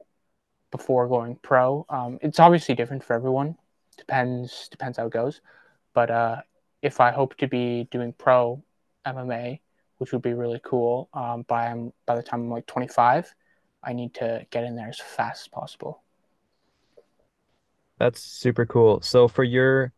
before 0.72 1.08
going 1.08 1.38
pro. 1.38 1.86
Um, 1.90 2.20
it's 2.22 2.40
obviously 2.40 2.76
different 2.76 3.04
for 3.04 3.14
everyone. 3.14 3.58
Depends 3.98 4.68
depends 4.70 4.98
how 4.98 5.08
it 5.08 5.14
goes. 5.14 5.42
But 5.94 6.12
uh, 6.12 6.42
if 6.82 7.00
I 7.00 7.12
hope 7.12 7.38
to 7.38 7.48
be 7.48 7.88
doing 7.92 8.14
pro 8.14 8.64
MMA, 9.06 9.62
which 9.98 10.12
would 10.12 10.22
be 10.22 10.34
really 10.34 10.62
cool, 10.64 11.10
um, 11.14 11.44
by 11.44 11.74
by 12.06 12.16
the 12.16 12.24
time 12.24 12.42
I'm 12.44 12.50
like 12.52 12.66
25, 12.68 13.34
I 13.84 13.94
need 13.94 14.14
to 14.16 14.46
get 14.52 14.64
in 14.64 14.76
there 14.76 14.90
as 14.90 15.00
fast 15.00 15.46
as 15.46 15.48
possible. 15.48 16.04
That's 17.98 18.22
super 18.22 18.66
cool. 18.66 19.02
So 19.02 19.28
for 19.28 19.44
your 19.44 19.94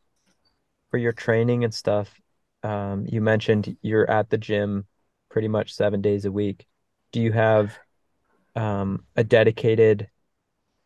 for 0.91 0.97
your 0.97 1.13
training 1.13 1.63
and 1.63 1.73
stuff, 1.73 2.19
um, 2.63 3.05
you 3.07 3.21
mentioned 3.21 3.77
you're 3.81 4.09
at 4.09 4.29
the 4.29 4.37
gym 4.37 4.85
pretty 5.29 5.47
much 5.47 5.73
seven 5.73 6.01
days 6.01 6.25
a 6.25 6.31
week. 6.31 6.65
Do 7.11 7.21
you 7.21 7.31
have 7.31 7.77
um, 8.55 9.05
a 9.15 9.23
dedicated 9.23 10.09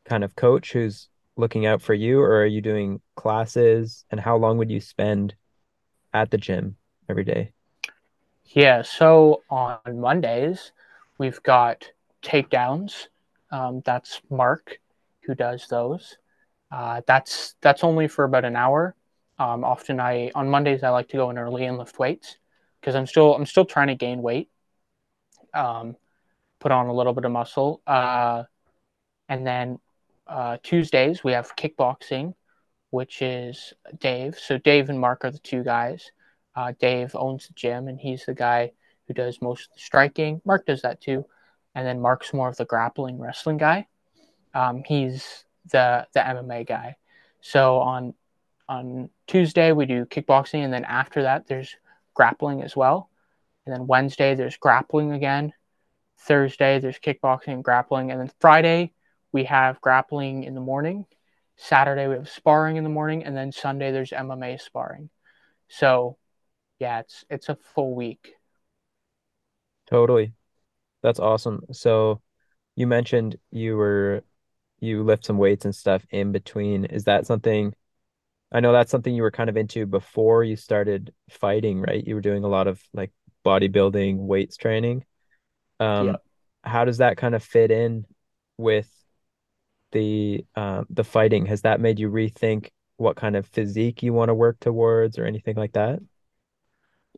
kind 0.05 0.23
of 0.23 0.35
coach 0.35 0.73
who's 0.73 1.09
looking 1.37 1.65
out 1.65 1.81
for 1.81 1.93
you, 1.93 2.19
or 2.19 2.41
are 2.41 2.45
you 2.45 2.61
doing 2.61 3.01
classes? 3.15 4.05
And 4.11 4.19
how 4.19 4.37
long 4.37 4.57
would 4.57 4.71
you 4.71 4.81
spend 4.81 5.35
at 6.13 6.31
the 6.31 6.37
gym 6.37 6.75
every 7.09 7.23
day? 7.23 7.53
Yeah, 8.45 8.81
so 8.81 9.43
on 9.49 9.79
Mondays, 9.99 10.73
we've 11.17 11.41
got 11.43 11.89
takedowns. 12.21 13.07
Um, 13.51 13.81
that's 13.85 14.21
Mark 14.29 14.79
who 15.21 15.35
does 15.35 15.67
those. 15.67 16.17
Uh, 16.71 17.01
that's 17.05 17.55
that's 17.61 17.83
only 17.83 18.07
for 18.07 18.25
about 18.25 18.45
an 18.45 18.55
hour. 18.55 18.95
Um, 19.41 19.63
often 19.63 19.99
I 19.99 20.29
on 20.35 20.49
Mondays 20.49 20.83
I 20.83 20.89
like 20.89 21.07
to 21.09 21.17
go 21.17 21.31
in 21.31 21.39
early 21.39 21.65
and 21.65 21.79
lift 21.79 21.97
weights 21.97 22.37
because 22.79 22.93
I'm 22.93 23.07
still 23.07 23.33
I'm 23.33 23.47
still 23.47 23.65
trying 23.65 23.87
to 23.87 23.95
gain 23.95 24.21
weight. 24.21 24.51
Um, 25.51 25.95
put 26.59 26.71
on 26.71 26.85
a 26.85 26.93
little 26.93 27.13
bit 27.13 27.25
of 27.25 27.31
muscle. 27.31 27.81
Uh, 27.87 28.43
and 29.27 29.47
then 29.47 29.79
uh, 30.27 30.57
Tuesdays 30.61 31.23
we 31.23 31.31
have 31.31 31.55
kickboxing, 31.55 32.35
which 32.91 33.23
is 33.23 33.73
Dave. 33.97 34.37
So 34.37 34.59
Dave 34.59 34.91
and 34.91 34.99
Mark 34.99 35.25
are 35.25 35.31
the 35.31 35.39
two 35.39 35.63
guys. 35.63 36.11
Uh, 36.55 36.73
Dave 36.79 37.15
owns 37.15 37.47
the 37.47 37.53
gym 37.55 37.87
and 37.87 37.99
he's 37.99 38.25
the 38.25 38.35
guy 38.35 38.73
who 39.07 39.15
does 39.15 39.41
most 39.41 39.69
of 39.69 39.73
the 39.73 39.81
striking. 39.81 40.39
Mark 40.45 40.67
does 40.67 40.83
that 40.83 41.01
too, 41.01 41.25
and 41.73 41.87
then 41.87 41.99
Mark's 41.99 42.31
more 42.31 42.49
of 42.49 42.57
the 42.57 42.65
grappling 42.65 43.17
wrestling 43.17 43.57
guy. 43.57 43.87
Um, 44.53 44.83
he's 44.85 45.45
the 45.71 46.05
the 46.13 46.19
MMA 46.19 46.67
guy. 46.67 46.97
So 47.41 47.79
on 47.79 48.13
on 48.71 49.09
Tuesday 49.27 49.73
we 49.73 49.85
do 49.85 50.05
kickboxing, 50.05 50.63
and 50.63 50.71
then 50.71 50.85
after 50.85 51.23
that 51.23 51.45
there's 51.45 51.75
grappling 52.13 52.63
as 52.63 52.73
well. 52.73 53.09
And 53.65 53.75
then 53.75 53.85
Wednesday 53.85 54.33
there's 54.33 54.55
grappling 54.55 55.11
again. 55.11 55.51
Thursday 56.19 56.79
there's 56.79 56.97
kickboxing 56.97 57.49
and 57.49 57.63
grappling, 57.63 58.11
and 58.11 58.19
then 58.19 58.31
Friday 58.39 58.93
we 59.33 59.43
have 59.43 59.81
grappling 59.81 60.45
in 60.45 60.55
the 60.55 60.61
morning. 60.61 61.05
Saturday 61.57 62.07
we 62.07 62.15
have 62.15 62.29
sparring 62.29 62.77
in 62.77 62.85
the 62.85 62.89
morning, 62.89 63.25
and 63.25 63.35
then 63.35 63.51
Sunday 63.51 63.91
there's 63.91 64.11
MMA 64.11 64.61
sparring. 64.61 65.09
So 65.67 66.17
yeah, 66.79 67.01
it's 67.01 67.25
it's 67.29 67.49
a 67.49 67.57
full 67.75 67.93
week. 67.93 68.35
Totally. 69.89 70.31
That's 71.03 71.19
awesome. 71.19 71.63
So 71.73 72.21
you 72.77 72.87
mentioned 72.87 73.35
you 73.51 73.75
were 73.75 74.23
you 74.79 75.03
lift 75.03 75.25
some 75.25 75.37
weights 75.37 75.65
and 75.65 75.75
stuff 75.75 76.05
in 76.09 76.31
between. 76.31 76.85
Is 76.85 77.03
that 77.03 77.27
something 77.27 77.73
I 78.51 78.59
know 78.59 78.73
that's 78.73 78.91
something 78.91 79.13
you 79.13 79.21
were 79.21 79.31
kind 79.31 79.49
of 79.49 79.57
into 79.57 79.85
before 79.85 80.43
you 80.43 80.55
started 80.55 81.13
fighting, 81.29 81.81
right? 81.81 82.05
You 82.05 82.15
were 82.15 82.21
doing 82.21 82.43
a 82.43 82.49
lot 82.49 82.67
of 82.67 82.81
like 82.93 83.11
bodybuilding, 83.45 84.17
weights 84.17 84.57
training. 84.57 85.05
Um, 85.79 86.07
yeah. 86.07 86.15
how 86.63 86.85
does 86.85 86.97
that 86.97 87.17
kind 87.17 87.33
of 87.33 87.43
fit 87.43 87.71
in 87.71 88.05
with 88.57 88.89
the 89.91 90.45
um, 90.55 90.85
the 90.89 91.03
fighting? 91.03 91.45
Has 91.45 91.61
that 91.61 91.79
made 91.79 91.99
you 91.99 92.09
rethink 92.09 92.69
what 92.97 93.15
kind 93.15 93.35
of 93.35 93.47
physique 93.47 94.03
you 94.03 94.13
want 94.13 94.29
to 94.29 94.33
work 94.35 94.59
towards 94.59 95.17
or 95.17 95.25
anything 95.25 95.55
like 95.55 95.73
that? 95.73 95.99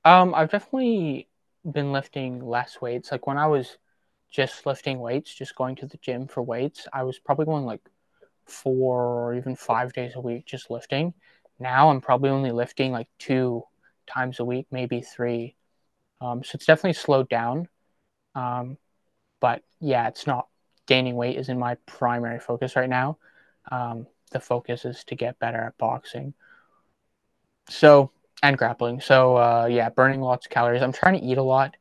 Um, 0.06 0.34
I've 0.36 0.50
definitely 0.52 1.28
been 1.70 1.92
lifting 1.92 2.46
less 2.46 2.82
weights. 2.82 3.12
Like 3.12 3.28
when 3.28 3.38
I 3.38 3.48
was 3.48 3.78
just 4.30 4.66
lifting 4.66 5.00
weights, 5.00 5.34
just 5.34 5.56
going 5.56 5.76
to 5.78 5.88
the 5.88 5.98
gym 5.98 6.28
for 6.28 6.42
weights, 6.42 6.88
I 6.92 7.04
was 7.04 7.20
probably 7.20 7.46
going 7.46 7.66
like 7.66 7.82
four 8.46 9.06
or 9.06 9.36
even 9.36 9.56
five 9.56 9.94
days 9.94 10.14
a 10.16 10.22
week 10.22 10.46
just 10.46 10.70
lifting. 10.70 11.14
Now 11.60 11.90
I'm 11.90 12.02
probably 12.02 12.30
only 12.30 12.52
lifting 12.52 12.92
like 12.92 13.08
two 13.20 13.64
times 14.08 14.40
a 14.40 14.46
week, 14.46 14.68
maybe 14.72 15.02
three. 15.02 15.56
Um, 16.22 16.44
so 16.44 16.52
it's 16.56 16.66
definitely 16.66 16.94
slowed 16.94 17.30
down. 17.30 17.68
Um, 18.36 18.78
but 19.40 19.64
yeah, 19.80 20.08
it's 20.08 20.28
not 20.28 20.48
gaining 20.86 21.16
weight 21.16 21.38
isn't 21.38 21.60
my 21.60 21.76
primary 21.86 22.40
focus 22.40 22.76
right 22.76 22.90
now. 22.90 23.18
Um, 23.72 24.08
the 24.32 24.40
focus 24.40 24.86
is 24.86 25.04
to 25.06 25.16
get 25.16 25.40
better 25.40 25.60
at 25.60 25.78
boxing. 25.78 26.34
So 27.70 28.12
and 28.42 28.58
grappling. 28.58 29.00
So 29.02 29.38
uh, 29.38 29.68
yeah, 29.70 29.90
burning 29.90 30.22
lots 30.22 30.46
of 30.46 30.52
calories. 30.52 30.82
I'm 30.82 30.92
trying 30.92 31.20
to 31.20 31.26
eat 31.26 31.38
a 31.38 31.44
lot. 31.44 31.76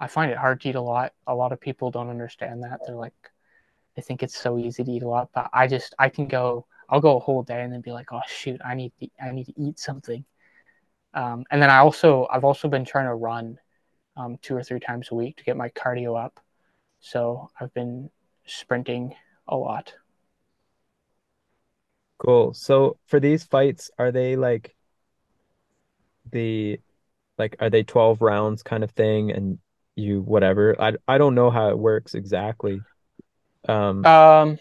I 0.00 0.08
find 0.08 0.30
it 0.30 0.38
hard 0.38 0.60
to 0.62 0.68
eat 0.68 0.74
a 0.74 0.80
lot. 0.80 1.12
A 1.26 1.34
lot 1.34 1.52
of 1.52 1.60
people 1.60 1.90
don't 1.90 2.10
understand 2.10 2.62
that. 2.62 2.80
They're 2.86 2.96
like, 2.96 3.14
they 3.96 4.02
think 4.02 4.22
it's 4.22 4.36
so 4.38 4.58
easy 4.58 4.84
to 4.84 4.90
eat 4.90 5.02
a 5.02 5.08
lot, 5.08 5.30
but 5.34 5.50
I 5.52 5.66
just 5.66 5.94
I 5.98 6.08
can 6.08 6.28
go. 6.28 6.66
I'll 6.88 7.00
go 7.00 7.16
a 7.16 7.20
whole 7.20 7.42
day 7.42 7.62
and 7.62 7.72
then 7.72 7.80
be 7.80 7.90
like, 7.90 8.12
oh 8.12 8.20
shoot, 8.28 8.60
I 8.64 8.74
need 8.74 8.92
to, 9.00 9.08
I 9.20 9.32
need 9.32 9.46
to 9.46 9.54
eat 9.60 9.80
something. 9.80 10.24
Um, 11.14 11.44
and 11.50 11.60
then 11.60 11.70
I 11.70 11.78
also 11.78 12.28
I've 12.30 12.44
also 12.44 12.68
been 12.68 12.84
trying 12.84 13.06
to 13.06 13.14
run 13.14 13.58
um, 14.16 14.38
two 14.42 14.54
or 14.54 14.62
three 14.62 14.80
times 14.80 15.08
a 15.10 15.14
week 15.14 15.36
to 15.38 15.44
get 15.44 15.56
my 15.56 15.70
cardio 15.70 16.22
up. 16.22 16.40
So 17.00 17.50
I've 17.60 17.72
been 17.74 18.10
sprinting 18.46 19.14
a 19.48 19.56
lot. 19.56 19.94
Cool. 22.18 22.54
So 22.54 22.98
for 23.06 23.20
these 23.20 23.44
fights, 23.44 23.90
are 23.98 24.10
they 24.12 24.36
like 24.36 24.74
the 26.32 26.80
like 27.38 27.56
are 27.60 27.70
they 27.70 27.82
12 27.82 28.22
rounds 28.22 28.62
kind 28.62 28.82
of 28.84 28.90
thing 28.92 29.30
and 29.30 29.58
you 29.94 30.22
whatever? 30.22 30.80
I 30.80 30.94
I 31.06 31.18
don't 31.18 31.34
know 31.34 31.50
how 31.50 31.68
it 31.70 31.78
works 31.78 32.14
exactly. 32.14 32.80
Um, 33.68 34.04
um 34.04 34.58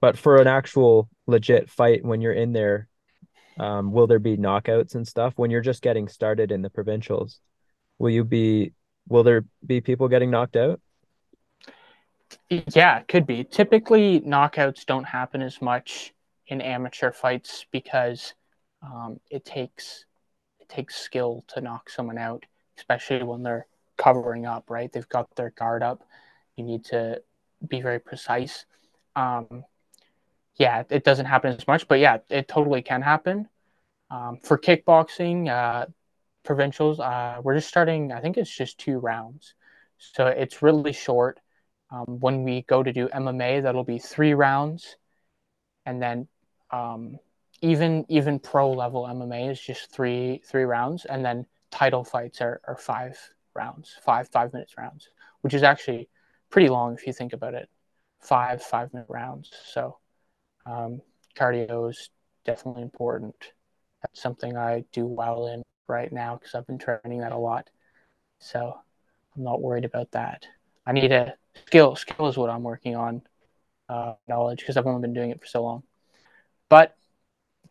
but 0.00 0.16
for 0.16 0.36
an 0.36 0.46
actual 0.46 1.08
legit 1.26 1.70
fight 1.70 2.04
when 2.04 2.20
you're 2.20 2.32
in 2.32 2.52
there, 2.52 2.88
um, 3.58 3.92
will 3.92 4.06
there 4.06 4.18
be 4.18 4.36
knockouts 4.36 4.94
and 4.94 5.06
stuff 5.06 5.34
when 5.36 5.50
you're 5.50 5.60
just 5.60 5.82
getting 5.82 6.08
started 6.08 6.52
in 6.52 6.62
the 6.62 6.70
provincials? 6.70 7.40
Will 7.98 8.10
you 8.10 8.24
be 8.24 8.72
will 9.08 9.24
there 9.24 9.44
be 9.64 9.80
people 9.80 10.08
getting 10.08 10.30
knocked 10.30 10.56
out? 10.56 10.80
Yeah, 12.48 12.98
it 12.98 13.08
could 13.08 13.26
be. 13.26 13.42
Typically, 13.44 14.20
knockouts 14.20 14.84
don't 14.84 15.04
happen 15.04 15.42
as 15.42 15.60
much 15.60 16.12
in 16.46 16.60
amateur 16.60 17.10
fights 17.10 17.66
because 17.72 18.34
um, 18.82 19.18
it 19.30 19.44
takes 19.44 20.04
it 20.60 20.68
takes 20.68 20.96
skill 20.96 21.44
to 21.48 21.60
knock 21.60 21.90
someone 21.90 22.18
out, 22.18 22.44
especially 22.76 23.22
when 23.22 23.42
they're 23.42 23.66
covering 23.96 24.46
up. 24.46 24.70
Right, 24.70 24.92
they've 24.92 25.08
got 25.08 25.34
their 25.34 25.50
guard 25.50 25.82
up. 25.82 26.06
You 26.56 26.64
need 26.64 26.84
to 26.86 27.22
be 27.66 27.80
very 27.80 27.98
precise. 27.98 28.66
Um, 29.16 29.64
yeah, 30.56 30.82
it 30.90 31.04
doesn't 31.04 31.26
happen 31.26 31.54
as 31.54 31.66
much, 31.66 31.88
but 31.88 32.00
yeah, 32.00 32.18
it 32.28 32.48
totally 32.48 32.82
can 32.82 33.02
happen. 33.02 33.48
Um, 34.10 34.38
for 34.42 34.58
kickboxing, 34.58 35.48
uh, 35.48 35.86
provincials, 36.44 36.98
uh, 36.98 37.40
we're 37.42 37.54
just 37.54 37.68
starting. 37.68 38.12
I 38.12 38.20
think 38.20 38.36
it's 38.36 38.54
just 38.54 38.78
two 38.78 38.98
rounds, 38.98 39.54
so 39.98 40.26
it's 40.26 40.62
really 40.62 40.92
short. 40.92 41.40
Um, 41.90 42.18
when 42.20 42.42
we 42.42 42.62
go 42.62 42.82
to 42.82 42.92
do 42.92 43.08
MMA, 43.08 43.62
that'll 43.62 43.84
be 43.84 43.98
three 43.98 44.34
rounds, 44.34 44.96
and 45.86 46.02
then 46.02 46.28
um, 46.70 47.18
even 47.60 48.04
even 48.08 48.38
pro 48.38 48.72
level 48.72 49.04
MMA 49.04 49.50
is 49.50 49.60
just 49.60 49.90
three 49.92 50.42
three 50.44 50.64
rounds, 50.64 51.04
and 51.04 51.24
then 51.24 51.46
title 51.70 52.04
fights 52.04 52.40
are, 52.40 52.60
are 52.66 52.76
five 52.76 53.18
rounds, 53.54 53.96
five 54.02 54.28
five 54.28 54.52
minutes 54.52 54.76
rounds, 54.76 55.08
which 55.42 55.54
is 55.54 55.62
actually 55.62 56.08
pretty 56.50 56.68
long 56.68 56.94
if 56.94 57.06
you 57.06 57.12
think 57.12 57.32
about 57.32 57.54
it. 57.54 57.68
Five 58.20 58.62
five 58.62 58.92
minute 58.92 59.08
rounds. 59.08 59.50
So 59.66 59.98
um, 60.66 61.00
cardio 61.36 61.90
is 61.90 62.10
definitely 62.44 62.82
important. 62.82 63.34
That's 64.02 64.20
something 64.20 64.56
I 64.56 64.84
do 64.92 65.06
well 65.06 65.46
in 65.48 65.62
right 65.86 66.12
now 66.12 66.36
because 66.36 66.54
I've 66.54 66.66
been 66.66 66.78
training 66.78 67.20
that 67.20 67.32
a 67.32 67.38
lot. 67.38 67.70
So 68.38 68.78
I'm 69.36 69.44
not 69.44 69.60
worried 69.60 69.84
about 69.84 70.10
that. 70.12 70.46
I 70.86 70.92
need 70.92 71.12
a 71.12 71.34
skill. 71.66 71.96
Skill 71.96 72.28
is 72.28 72.36
what 72.36 72.50
I'm 72.50 72.62
working 72.62 72.96
on. 72.96 73.22
Uh, 73.88 74.14
knowledge 74.28 74.58
because 74.58 74.76
I've 74.76 74.86
only 74.86 75.00
been 75.00 75.14
doing 75.14 75.30
it 75.30 75.40
for 75.40 75.46
so 75.46 75.62
long. 75.62 75.82
But 76.68 76.94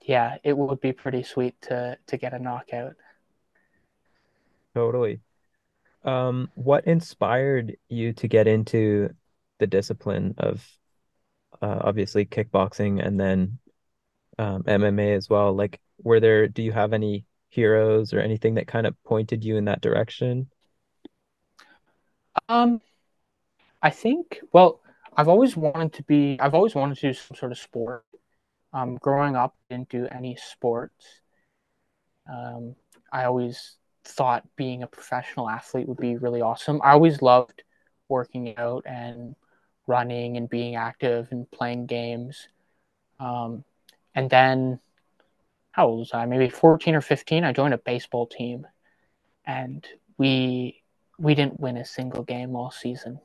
yeah, 0.01 0.37
it 0.43 0.57
would 0.57 0.81
be 0.81 0.93
pretty 0.93 1.23
sweet 1.23 1.61
to 1.63 1.97
to 2.07 2.17
get 2.17 2.33
a 2.33 2.39
knockout. 2.39 2.95
Totally. 4.73 5.21
Um, 6.03 6.49
what 6.55 6.85
inspired 6.87 7.77
you 7.89 8.13
to 8.13 8.27
get 8.27 8.47
into 8.47 9.09
the 9.59 9.67
discipline 9.67 10.35
of 10.37 10.65
uh, 11.61 11.79
obviously 11.81 12.25
kickboxing 12.25 13.05
and 13.05 13.19
then 13.19 13.59
um, 14.37 14.63
MMA 14.63 15.15
as 15.15 15.29
well? 15.29 15.53
Like, 15.53 15.79
were 16.01 16.19
there, 16.19 16.47
do 16.47 16.61
you 16.61 16.71
have 16.71 16.93
any 16.93 17.25
heroes 17.49 18.13
or 18.13 18.19
anything 18.19 18.55
that 18.55 18.67
kind 18.67 18.85
of 18.87 19.01
pointed 19.03 19.43
you 19.43 19.57
in 19.57 19.65
that 19.65 19.81
direction? 19.81 20.49
Um, 22.49 22.81
I 23.81 23.89
think, 23.89 24.39
well, 24.53 24.81
I've 25.15 25.27
always 25.27 25.57
wanted 25.57 25.93
to 25.93 26.03
be, 26.03 26.37
I've 26.39 26.53
always 26.53 26.75
wanted 26.75 26.95
to 26.99 27.07
do 27.07 27.13
some 27.13 27.35
sort 27.35 27.51
of 27.51 27.57
sport. 27.57 28.03
Um, 28.73 28.97
growing 28.97 29.35
up, 29.35 29.55
didn't 29.69 29.89
do 29.89 30.07
any 30.11 30.35
sports. 30.35 31.21
Um, 32.31 32.75
I 33.11 33.23
always 33.23 33.76
thought 34.07 34.47
being 34.55 34.83
a 34.83 34.87
professional 34.87 35.49
athlete 35.49 35.87
would 35.87 35.97
be 35.97 36.17
really 36.17 36.41
awesome. 36.41 36.81
I 36.83 36.91
always 36.91 37.21
loved 37.21 37.63
working 38.09 38.57
out 38.57 38.85
and 38.85 39.35
running 39.87 40.37
and 40.37 40.49
being 40.49 40.75
active 40.75 41.27
and 41.31 41.49
playing 41.51 41.85
games. 41.87 42.47
Um, 43.19 43.63
and 44.15 44.29
then, 44.29 44.79
how 45.71 45.87
old 45.87 45.99
was 45.99 46.13
I? 46.13 46.25
Maybe 46.25 46.49
14 46.49 46.95
or 46.95 47.01
15. 47.01 47.43
I 47.43 47.53
joined 47.53 47.73
a 47.73 47.79
baseball 47.79 48.27
team, 48.27 48.67
and 49.45 49.85
we 50.17 50.81
we 51.19 51.35
didn't 51.35 51.59
win 51.59 51.77
a 51.77 51.85
single 51.85 52.23
game 52.23 52.55
all 52.55 52.71
season. 52.71 53.19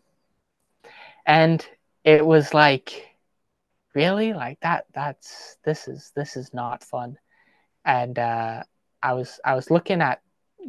And 1.26 1.64
it 2.04 2.24
was 2.24 2.54
like, 2.54 3.16
really, 3.94 4.32
like 4.32 4.60
that. 4.60 4.86
That's 4.94 5.56
this 5.64 5.88
is 5.88 6.12
this 6.14 6.36
is 6.36 6.52
not 6.54 6.84
fun. 6.84 7.18
And 7.84 8.18
uh, 8.18 8.62
I 9.02 9.12
was 9.14 9.40
I 9.44 9.54
was 9.54 9.70
looking 9.70 10.00
at 10.00 10.21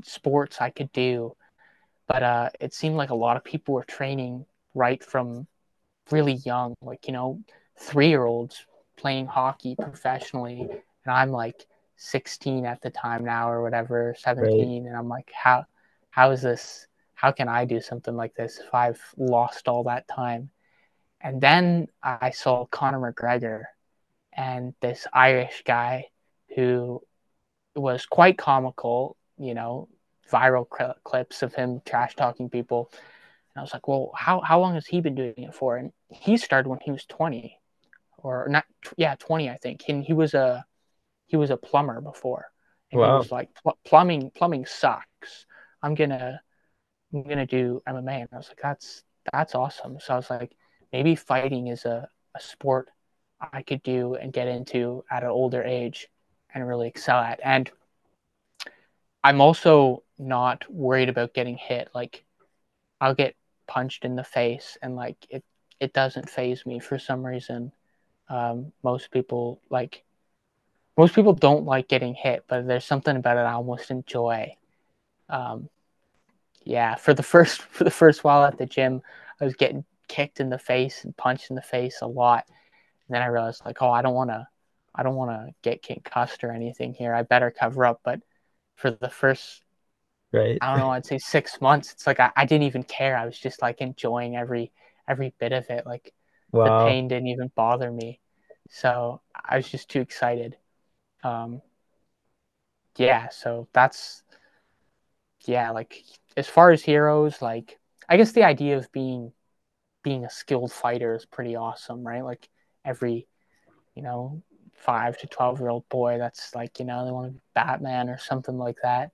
sports 0.04 0.58
I 0.60 0.70
could 0.70 0.92
do, 0.92 1.36
but 2.08 2.24
uh, 2.24 2.50
it 2.60 2.74
seemed 2.74 2.96
like 2.96 3.10
a 3.10 3.16
lot 3.16 3.38
of 3.38 3.44
people 3.44 3.74
were 3.74 3.84
training 3.84 4.46
right 4.74 5.04
from 5.04 5.48
really 6.12 6.34
young, 6.34 6.76
like 6.82 7.08
you 7.08 7.14
know, 7.14 7.42
three 7.80 8.10
year 8.10 8.26
olds 8.26 8.66
playing 8.98 9.28
hockey 9.28 9.76
professionally, 9.76 10.62
and 10.62 11.14
I'm 11.14 11.32
like 11.32 11.66
16 11.98 12.66
at 12.66 12.82
the 12.82 12.90
time 12.90 13.24
now 13.26 13.50
or 13.50 13.62
whatever, 13.62 14.16
17, 14.18 14.84
right. 14.84 14.90
and 14.90 14.98
I'm 14.98 15.10
like, 15.10 15.32
how 15.34 15.66
how 16.10 16.32
is 16.32 16.42
this? 16.42 16.88
How 17.16 17.32
can 17.32 17.48
I 17.48 17.66
do 17.66 17.80
something 17.80 18.16
like 18.16 18.36
this 18.36 18.60
if 18.60 18.74
I've 18.74 19.02
lost 19.18 19.68
all 19.68 19.86
that 19.86 20.08
time? 20.08 20.50
And 21.22 21.40
then 21.40 21.88
I 22.04 22.32
saw 22.32 22.66
Conor 22.66 23.14
McGregor 23.14 23.64
and 24.34 24.74
this 24.82 25.08
Irish 25.14 25.64
guy 25.66 26.08
who 26.56 27.02
was 27.76 28.06
quite 28.06 28.38
comical, 28.38 29.16
you 29.38 29.54
know, 29.54 29.90
viral 30.32 30.66
cl- 30.76 30.96
clips 31.04 31.42
of 31.42 31.54
him 31.54 31.82
trash 31.86 32.16
talking 32.16 32.50
people. 32.50 32.90
And 33.54 33.60
I 33.60 33.62
was 33.62 33.74
like, 33.74 33.88
well, 33.88 34.12
how, 34.16 34.42
how 34.42 34.60
long 34.60 34.74
has 34.76 34.86
he 34.86 35.02
been 35.02 35.16
doing 35.16 35.34
it 35.38 35.54
for? 35.54 35.78
And 35.78 35.92
he 36.10 36.38
started 36.38 36.70
when 36.70 36.80
he 36.82 36.92
was 36.92 37.06
20 37.06 37.60
or 38.18 38.48
not. 38.50 38.66
Yeah, 38.98 39.16
20, 39.16 39.50
I 39.50 39.58
think. 39.58 39.84
And 39.88 40.04
he 40.04 40.14
was 40.14 40.34
a, 40.34 40.66
he 41.28 41.38
was 41.38 41.50
a 41.50 41.58
plumber 41.58 42.02
before. 42.02 42.46
And 42.92 43.02
wow. 43.02 43.14
he 43.14 43.18
was 43.20 43.32
like, 43.32 43.50
plumbing, 43.86 44.32
plumbing 44.36 44.66
sucks. 44.66 45.46
I'm 45.82 45.96
going 45.96 46.12
to, 46.12 46.40
I'm 47.14 47.24
going 47.24 47.38
to 47.38 47.46
do 47.46 47.82
MMA. 47.88 48.22
And 48.22 48.30
I 48.32 48.38
was 48.38 48.48
like, 48.48 48.60
that's, 48.62 49.04
that's 49.32 49.56
awesome. 49.56 49.98
So 50.00 50.14
I 50.14 50.18
was 50.18 50.30
like, 50.30 50.56
maybe 50.92 51.16
fighting 51.16 51.68
is 51.68 51.86
a, 51.86 52.08
a 52.36 52.40
sport 52.40 52.90
I 53.52 53.62
could 53.62 53.84
do 53.84 54.16
and 54.16 54.32
get 54.32 54.48
into 54.48 55.04
at 55.12 55.24
an 55.24 55.30
older 55.30 55.64
age 55.64 56.08
and 56.54 56.68
really 56.68 56.88
excel 56.88 57.20
at. 57.20 57.40
And 57.44 57.70
I'm 59.24 59.42
also 59.42 60.04
not 60.20 60.70
worried 60.70 61.10
about 61.10 61.34
getting 61.34 61.58
hit. 61.58 61.90
Like 61.94 62.24
I'll 63.00 63.16
get 63.16 63.36
punched 63.68 64.06
in 64.06 64.16
the 64.16 64.24
face 64.24 64.78
and 64.82 64.96
like 64.96 65.18
it 65.30 65.44
it 65.80 65.94
doesn't 65.94 66.30
phase 66.30 66.66
me 66.66 66.80
for 66.80 67.00
some 67.00 67.26
reason. 67.26 67.72
Um, 68.30 68.72
most 68.84 69.12
people 69.12 69.62
like 69.70 70.04
most 70.98 71.16
people 71.16 71.34
don't 71.34 71.66
like 71.66 71.88
getting 71.88 72.14
hit, 72.14 72.46
but 72.48 72.68
there's 72.68 72.86
something 72.86 73.16
about 73.16 73.38
it 73.38 73.42
I 73.42 73.54
almost 73.54 73.92
enjoy. 73.92 74.56
Um, 75.30 75.70
yeah, 76.64 76.96
for 76.96 77.14
the 77.14 77.24
first 77.34 77.62
for 77.62 77.84
the 77.84 77.92
first 77.92 78.24
while 78.24 78.44
at 78.44 78.58
the 78.58 78.66
gym, 78.66 79.02
I 79.42 79.46
was 79.46 79.56
getting 79.56 79.86
kicked 80.08 80.40
in 80.40 80.50
the 80.50 80.60
face 80.60 81.04
and 81.04 81.16
punched 81.18 81.50
in 81.50 81.56
the 81.56 81.62
face 81.62 82.02
a 82.02 82.08
lot. 82.08 82.46
And 83.08 83.16
then 83.16 83.22
I 83.22 83.28
realized 83.28 83.66
like, 83.66 83.82
oh, 83.82 83.92
I 83.92 84.02
don't 84.02 84.14
want 84.14 84.30
to 84.30 84.48
I 84.96 85.04
don't 85.04 85.16
want 85.16 85.32
to 85.32 85.54
get 85.64 85.84
concussed 85.84 86.44
or 86.44 86.52
anything 86.52 86.94
here. 86.94 87.14
I 87.14 87.24
better 87.24 87.52
cover 87.52 87.86
up. 87.86 88.02
But 88.04 88.22
for 88.76 88.92
the 88.92 89.10
first, 89.10 89.64
right, 90.32 90.58
I 90.62 90.72
don't 90.72 90.80
know, 90.80 90.92
I'd 90.92 91.06
say 91.06 91.18
six 91.18 91.62
months. 91.62 91.92
It's 91.94 92.08
like 92.08 92.20
I, 92.20 92.32
I 92.36 92.46
didn't 92.46 92.64
even 92.64 92.84
care. 92.84 93.18
I 93.18 93.26
was 93.26 93.38
just 93.38 93.62
like 93.62 93.82
enjoying 93.82 94.36
every 94.36 94.72
every 95.08 95.34
bit 95.40 95.52
of 95.52 95.70
it. 95.70 95.86
Like 95.86 96.14
wow. 96.52 96.80
the 96.80 96.90
pain 96.90 97.08
didn't 97.08 97.28
even 97.28 97.52
bother 97.56 97.92
me. 97.92 98.20
So 98.70 99.22
I 99.34 99.58
was 99.58 99.70
just 99.70 99.90
too 99.90 100.02
excited. 100.02 100.58
Um, 101.24 101.62
yeah. 102.98 103.30
So 103.30 103.68
that's 103.74 104.24
yeah. 105.46 105.72
Like 105.72 106.04
as 106.38 106.48
far 106.48 106.72
as 106.72 106.82
heroes, 106.82 107.42
like 107.42 107.80
I 108.08 108.18
guess 108.18 108.32
the 108.32 108.44
idea 108.44 108.78
of 108.78 108.92
being 108.92 109.32
being 110.04 110.26
a 110.26 110.30
skilled 110.30 110.72
fighter 110.72 111.16
is 111.16 111.26
pretty 111.26 111.56
awesome, 111.56 112.06
right? 112.06 112.24
Like 112.24 112.50
every 112.86 113.28
you 113.96 114.04
know 114.04 114.42
five 114.84 115.18
to 115.20 115.28
12 115.28 115.60
year 115.60 115.70
old 115.70 115.88
boy 115.90 116.18
that's 116.18 116.54
like, 116.54 116.80
you 116.80 116.86
know, 116.86 117.06
they 117.06 117.12
want 117.12 117.28
to 117.28 117.34
be 117.34 117.42
Batman 117.54 118.10
or 118.10 118.18
something 118.18 118.58
like 118.58 118.78
that. 118.84 119.12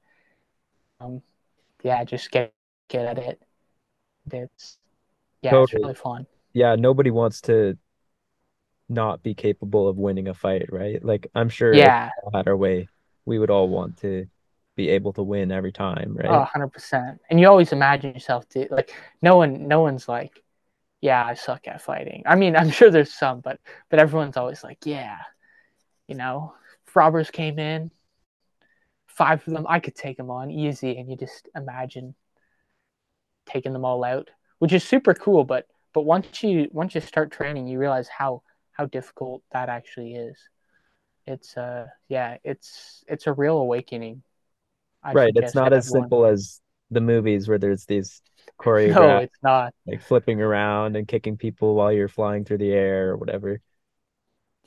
Um, 0.99 1.21
yeah, 1.84 2.03
just 2.03 2.32
get, 2.32 2.53
get 2.88 3.05
at 3.05 3.17
it. 3.17 3.41
It's, 4.32 4.77
yeah, 5.41 5.51
totally. 5.51 5.63
it's 5.63 5.84
really 5.84 5.95
fun. 5.95 6.27
Yeah, 6.53 6.75
nobody 6.75 7.12
wants 7.12 7.41
to 7.41 7.77
not 8.89 9.21
be 9.21 9.34
capable 9.34 9.88
of 9.88 9.97
winning 9.97 10.27
a 10.27 10.34
fight, 10.34 10.71
right? 10.71 11.03
Like, 11.03 11.27
I'm 11.36 11.49
sure 11.49 11.73
yeah. 11.73 12.10
at 12.34 12.47
our 12.47 12.58
way, 12.58 12.89
we 13.25 13.38
would 13.38 13.51
all 13.51 13.69
want 13.69 13.97
to 13.97 14.27
be 14.75 14.89
able 14.89 15.13
to 15.13 15.23
win 15.23 15.51
every 15.51 15.71
time, 15.71 16.15
right? 16.17 16.27
Oh, 16.27 16.47
100%. 16.60 17.19
And 17.29 17.39
you 17.39 17.47
always 17.47 17.71
imagine 17.71 18.13
yourself 18.13 18.49
to, 18.49 18.67
like, 18.71 18.93
no 19.21 19.38
one, 19.38 19.67
no 19.67 19.82
one's 19.82 20.08
like, 20.08 20.41
yeah, 21.01 21.23
I 21.23 21.36
suck 21.36 21.67
at 21.67 21.82
fighting. 21.82 22.23
I 22.25 22.36
mean, 22.36 22.55
I'm 22.55 22.71
sure 22.71 22.89
there's 22.89 23.13
some, 23.13 23.39
but 23.39 23.60
but 23.89 23.99
everyone's 23.99 24.38
always 24.38 24.63
like, 24.63 24.79
yeah, 24.86 25.17
you 26.10 26.15
know, 26.15 26.54
robbers 26.95 27.30
came 27.30 27.60
in, 27.60 27.91
five 29.06 29.48
of 29.48 29.54
them, 29.54 29.65
I 29.69 29.80
could 29.80 29.95
take 29.95 30.17
them 30.17 30.32
on 30.32 30.50
easy, 30.50 30.98
and 30.98 31.10
you 31.10 31.15
just 31.15 31.48
imagine 31.56 32.15
taking 33.45 33.74
them 33.74 33.86
all 33.86 34.04
out, 34.04 34.30
which 34.58 34.74
is 34.74 34.84
super 34.84 35.13
cool. 35.13 35.43
But 35.43 35.67
but 35.93 36.02
once 36.02 36.41
you 36.41 36.67
once 36.72 36.95
you 36.95 37.02
start 37.02 37.32
training, 37.32 37.67
you 37.67 37.78
realize 37.80 38.08
how 38.08 38.41
how 38.72 38.86
difficult 38.88 39.43
that 39.52 39.69
actually 39.69 40.15
is. 40.15 40.38
It's 41.28 41.56
uh 41.56 41.86
yeah, 42.08 42.38
it's 42.43 43.04
it's 43.08 43.28
a 43.28 43.34
real 43.34 43.58
awakening. 43.58 44.24
I 45.04 45.13
right, 45.13 45.34
it's 45.36 45.54
not 45.54 45.74
as 45.74 45.88
everyone... 45.88 46.04
simple 46.04 46.26
as 46.26 46.60
the 46.89 47.02
movies 47.02 47.48
where 47.48 47.60
there's 47.60 47.86
these 47.86 48.22
choreographed, 48.60 48.95
no, 48.95 49.17
it's 49.19 49.43
not 49.43 49.74
like 49.86 50.02
flipping 50.02 50.41
around 50.41 50.95
and 50.95 51.08
kicking 51.08 51.38
people 51.38 51.76
while 51.76 51.91
you're 51.91 52.08
flying 52.08 52.45
through 52.45 52.58
the 52.58 52.72
air 52.72 53.12
or 53.12 53.17
whatever. 53.17 53.62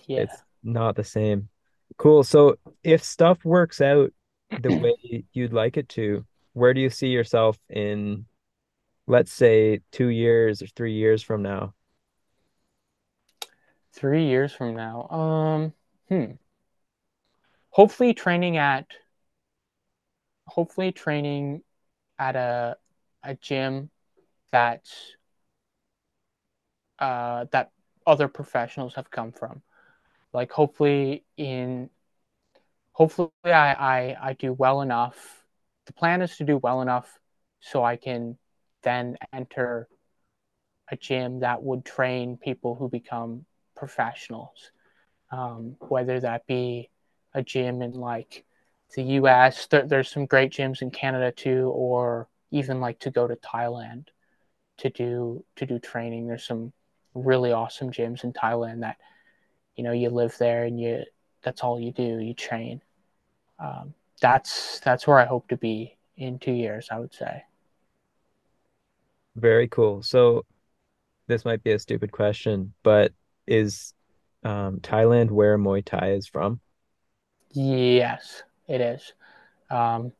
Yeah. 0.07 0.21
It's 0.21 0.43
not 0.62 0.96
the 0.96 1.05
same. 1.05 1.48
Cool. 1.96 2.25
So 2.25 2.57
if 2.83 3.03
stuff 3.03 3.44
works 3.44 3.81
out 3.81 4.12
the 4.61 4.77
way 5.03 5.25
you'd 5.33 5.53
like 5.53 5.77
it 5.77 5.88
to, 5.90 6.25
where 6.53 6.75
do 6.75 6.81
you 6.81 6.90
see 6.90 7.09
yourself 7.09 7.59
in, 7.68 8.27
let's 9.07 9.33
say, 9.33 9.81
two 9.90 10.09
years 10.09 10.62
or 10.62 10.66
three 10.68 10.94
years 10.94 11.22
from 11.22 11.42
now? 11.42 11.75
Three 13.94 14.27
years 14.27 14.53
from 14.53 14.75
now. 14.75 15.09
Um, 15.09 15.72
hmm. 16.09 16.33
Hopefully 17.70 18.14
training 18.14 18.57
at 18.59 18.87
hopefully 20.46 20.92
training 20.92 21.62
at 22.18 22.37
a 22.37 22.77
a 23.22 23.35
gym 23.37 23.88
that 24.51 24.87
uh 26.98 27.46
that 27.53 27.70
other 28.07 28.29
professionals 28.29 28.94
have 28.94 29.11
come 29.11 29.33
from 29.33 29.62
like 30.33 30.51
hopefully 30.53 31.25
in 31.37 31.90
hopefully 32.92 33.31
I, 33.45 33.73
I 33.73 34.16
I 34.31 34.33
do 34.35 34.53
well 34.53 34.81
enough. 34.83 35.45
The 35.87 35.92
plan 35.92 36.23
is 36.23 36.37
to 36.37 36.45
do 36.45 36.59
well 36.59 36.83
enough 36.83 37.18
so 37.61 37.85
I 37.85 37.97
can 37.97 38.38
then 38.83 39.16
enter 39.33 39.88
a 40.90 40.97
gym 40.97 41.40
that 41.40 41.62
would 41.62 41.85
train 41.85 42.37
people 42.37 42.75
who 42.75 42.88
become 42.88 43.45
professionals. 43.75 44.71
Um, 45.31 45.77
whether 45.81 46.21
that 46.21 46.47
be 46.47 46.90
a 47.35 47.42
gym 47.42 47.83
in 47.83 47.92
like 47.95 48.45
the 48.97 49.03
US, 49.05 49.66
there, 49.68 49.87
there's 49.87 50.11
some 50.11 50.27
great 50.27 50.53
gyms 50.53 50.83
in 50.83 50.90
Canada 50.90 51.33
too, 51.33 51.73
or 51.75 52.29
even 52.51 52.81
like 52.81 53.01
to 53.01 53.11
go 53.11 53.27
to 53.27 53.37
Thailand 53.37 54.09
to 54.79 54.90
do 54.90 55.45
to 55.57 55.66
do 55.66 55.79
training. 55.79 56.27
There's 56.27 56.47
some 56.47 56.73
really 57.14 57.53
awesome 57.53 57.90
gyms 57.92 58.25
in 58.25 58.33
Thailand 58.33 58.81
that 58.81 58.99
you 59.77 59.85
know 59.85 59.93
you 59.93 60.11
live 60.11 60.37
there 60.39 60.65
and 60.65 60.81
you 60.81 61.03
that's 61.43 61.63
all 61.63 61.81
you 61.81 61.93
do 61.93 62.19
you 62.21 62.35
train 62.35 62.81
um, 63.59 63.95
that's 64.21 64.81
that's 64.81 65.07
where 65.07 65.19
i 65.19 65.25
hope 65.25 65.49
to 65.49 65.57
be 65.57 65.97
in 66.17 66.39
two 66.39 66.53
years 66.53 66.89
i 66.91 66.99
would 66.99 67.15
say 67.15 67.43
Very 69.37 69.69
cool. 69.69 70.03
So 70.03 70.45
this 71.27 71.45
might 71.45 71.63
be 71.63 71.73
a 71.73 71.79
stupid 71.79 72.13
question, 72.13 72.75
but 72.83 73.13
is 73.47 73.95
um, 74.45 74.81
Thailand 74.81 75.31
where 75.31 75.57
Muay 75.59 75.85
Thai 75.85 76.13
is 76.13 76.27
from? 76.27 76.61
Yes, 77.53 78.43
it 78.69 78.81
is. 78.81 79.13
Um, 79.71 80.13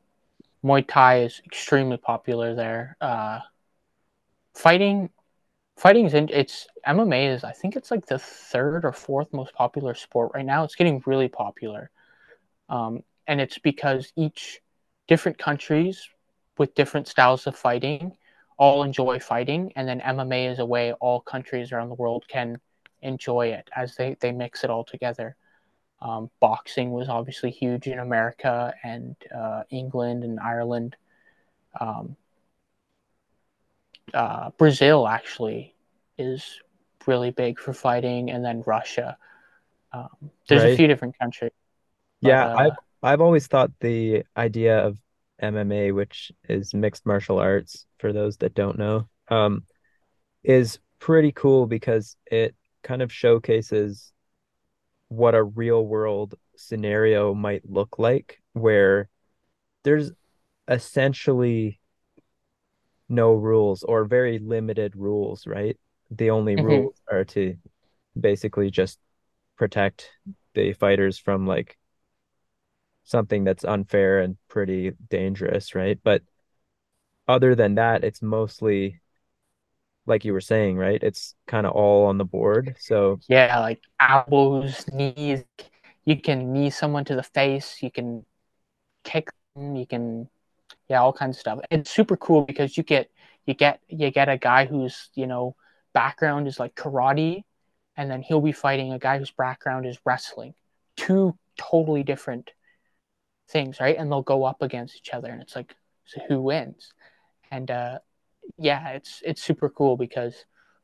Muay 0.65 0.87
Thai 0.87 1.23
is 1.25 1.43
extremely 1.45 1.97
popular 1.97 2.55
there. 2.55 2.97
Uh, 3.01 3.41
fighting, 4.55 5.11
fighting 5.77 6.07
is 6.07 6.15
in, 6.15 6.29
it's 6.31 6.67
MMA 6.87 7.35
is 7.35 7.45
I 7.45 7.53
think 7.53 7.77
it's 7.77 7.91
like 7.91 8.07
the 8.07 8.19
third 8.19 8.85
or 8.85 8.93
fourth 8.93 9.33
most 9.33 9.55
popular 9.55 9.95
sport 9.95 10.33
right 10.35 10.45
now. 10.45 10.65
It's 10.65 10.75
getting 10.75 11.03
really 11.07 11.29
popular, 11.29 11.91
um, 12.69 13.03
and 13.27 13.41
it's 13.41 13.59
because 13.59 14.13
each 14.17 14.61
different 15.09 15.39
countries 15.39 16.09
with 16.59 16.75
different 16.75 17.09
styles 17.09 17.47
of 17.47 17.57
fighting 17.57 18.17
all 18.59 18.85
enjoy 18.85 19.19
fighting, 19.19 19.73
and 19.77 19.89
then 19.89 20.01
MMA 20.01 20.53
is 20.53 20.59
a 20.59 20.65
way 20.65 20.93
all 20.95 21.21
countries 21.21 21.73
around 21.73 21.89
the 21.89 21.95
world 21.97 22.25
can 22.29 22.61
enjoy 23.01 23.49
it 23.49 23.69
as 23.75 23.97
they 23.97 24.17
they 24.21 24.33
mix 24.33 24.65
it 24.65 24.71
all 24.71 24.85
together. 24.85 25.37
Um, 26.01 26.31
boxing 26.41 26.91
was 26.91 27.09
obviously 27.09 27.51
huge 27.51 27.87
in 27.87 27.99
America 27.99 28.75
and 28.83 29.17
uh, 29.35 29.63
England 29.71 30.25
and 30.25 30.39
Ireland. 30.41 30.97
Um, 31.81 32.17
uh, 34.15 34.51
Brazil 34.59 35.07
actually 35.09 35.75
is 36.19 36.61
really 37.07 37.31
big 37.31 37.59
for 37.59 37.73
fighting, 37.73 38.31
and 38.31 38.45
then 38.45 38.63
Russia. 38.67 39.17
Um, 39.93 40.31
there's 40.49 40.65
a 40.65 40.71
few 40.71 40.87
different 40.89 41.19
countries, 41.19 41.53
but 42.23 42.41
Yeah, 42.41 42.49
I've 42.55 42.73
uh, 42.73 42.77
I've 43.03 43.21
always 43.21 43.47
thought 43.47 43.73
the 43.81 44.25
idea 44.37 44.79
of 44.87 44.99
MMA, 45.41 45.93
which 45.93 46.31
is 46.49 46.73
mixed 46.75 47.05
martial 47.07 47.39
arts 47.39 47.87
for 47.99 48.13
those 48.13 48.37
that 48.39 48.55
don't 48.55 48.79
know, 48.79 49.09
um, 49.29 49.67
is 50.45 50.81
pretty 51.01 51.33
cool 51.33 51.67
because 51.67 52.17
it 52.27 52.57
kind 52.83 53.03
of 53.03 53.13
showcases 53.13 54.13
what 55.09 55.35
a 55.35 55.43
real 55.45 55.87
world 55.87 56.35
scenario 56.57 57.35
might 57.35 57.69
look 57.69 57.99
like 57.99 58.41
where 58.55 59.09
there's 59.85 60.13
essentially 60.69 61.81
no 63.13 63.35
rules 63.35 63.85
or 63.85 64.07
very 64.07 64.41
limited 64.41 64.97
rules, 64.97 65.47
right? 65.47 65.79
The 66.13 66.31
only 66.31 66.57
mhm. 66.57 66.87
rules 66.87 66.97
are 67.11 67.25
to 67.27 67.57
basically 68.21 68.71
just 68.71 68.99
protect 69.57 70.11
the 70.55 70.75
fighters 70.75 71.19
from 71.19 71.47
like 71.47 71.79
something 73.05 73.45
that's 73.45 73.65
unfair 73.65 74.21
and 74.21 74.37
pretty 74.49 74.93
dangerous, 75.11 75.75
right? 75.75 75.99
But 76.03 76.23
other 77.29 77.55
than 77.55 77.75
that, 77.77 78.05
it's 78.05 78.23
mostly 78.23 79.01
like 80.07 80.25
you 80.25 80.33
were 80.33 80.41
saying, 80.41 80.77
right? 80.77 81.03
It's 81.03 81.35
kind 81.47 81.67
of 81.67 81.73
all 81.73 82.07
on 82.07 82.19
the 82.19 82.25
board. 82.25 82.75
So, 82.79 83.21
yeah, 83.29 83.59
like 83.61 83.83
elbows, 84.01 84.87
knees. 84.93 85.45
You 86.05 86.21
can 86.21 86.53
knee 86.53 86.71
someone 86.71 87.05
to 87.07 87.15
the 87.17 87.23
face. 87.23 87.83
You 87.83 87.91
can 87.91 88.25
kick 89.05 89.31
them. 89.57 89.77
You 89.77 89.87
can 89.87 90.29
yeah, 90.93 91.01
all 91.01 91.13
kinds 91.13 91.37
of 91.39 91.41
stuff. 91.41 91.61
It's 91.71 91.91
super 91.91 92.19
cool 92.19 92.43
because 92.43 92.77
you 92.77 92.83
get 92.83 93.11
you 93.47 93.55
get 93.55 93.81
you 93.89 94.11
get 94.11 94.29
a 94.29 94.37
guy 94.37 94.67
whose 94.67 95.09
you 95.15 95.27
know 95.27 95.57
background 95.95 96.47
is 96.47 96.61
like 96.61 96.75
karate, 96.75 97.45
and 97.97 98.11
then 98.11 98.21
he'll 98.21 98.43
be 98.43 98.53
fighting 98.53 98.93
a 98.93 98.99
guy 98.99 99.19
whose 99.19 99.31
background 99.31 99.87
is 99.87 99.99
wrestling. 100.05 100.53
Two 100.99 101.35
totally 101.57 102.03
different 102.03 102.51
things, 103.49 103.81
right? 103.81 103.97
And 103.99 104.13
they'll 104.13 104.21
go 104.21 104.45
up 104.45 104.61
against 104.61 104.97
each 104.97 105.15
other, 105.15 105.31
and 105.31 105.41
it's 105.41 105.57
like, 105.57 105.75
so 106.05 106.21
who 106.29 106.43
wins? 106.43 106.93
And 107.51 107.71
uh, 107.71 108.01
yeah, 108.59 108.91
it's 108.91 109.23
it's 109.25 109.43
super 109.43 109.71
cool 109.71 109.97
because 109.97 110.35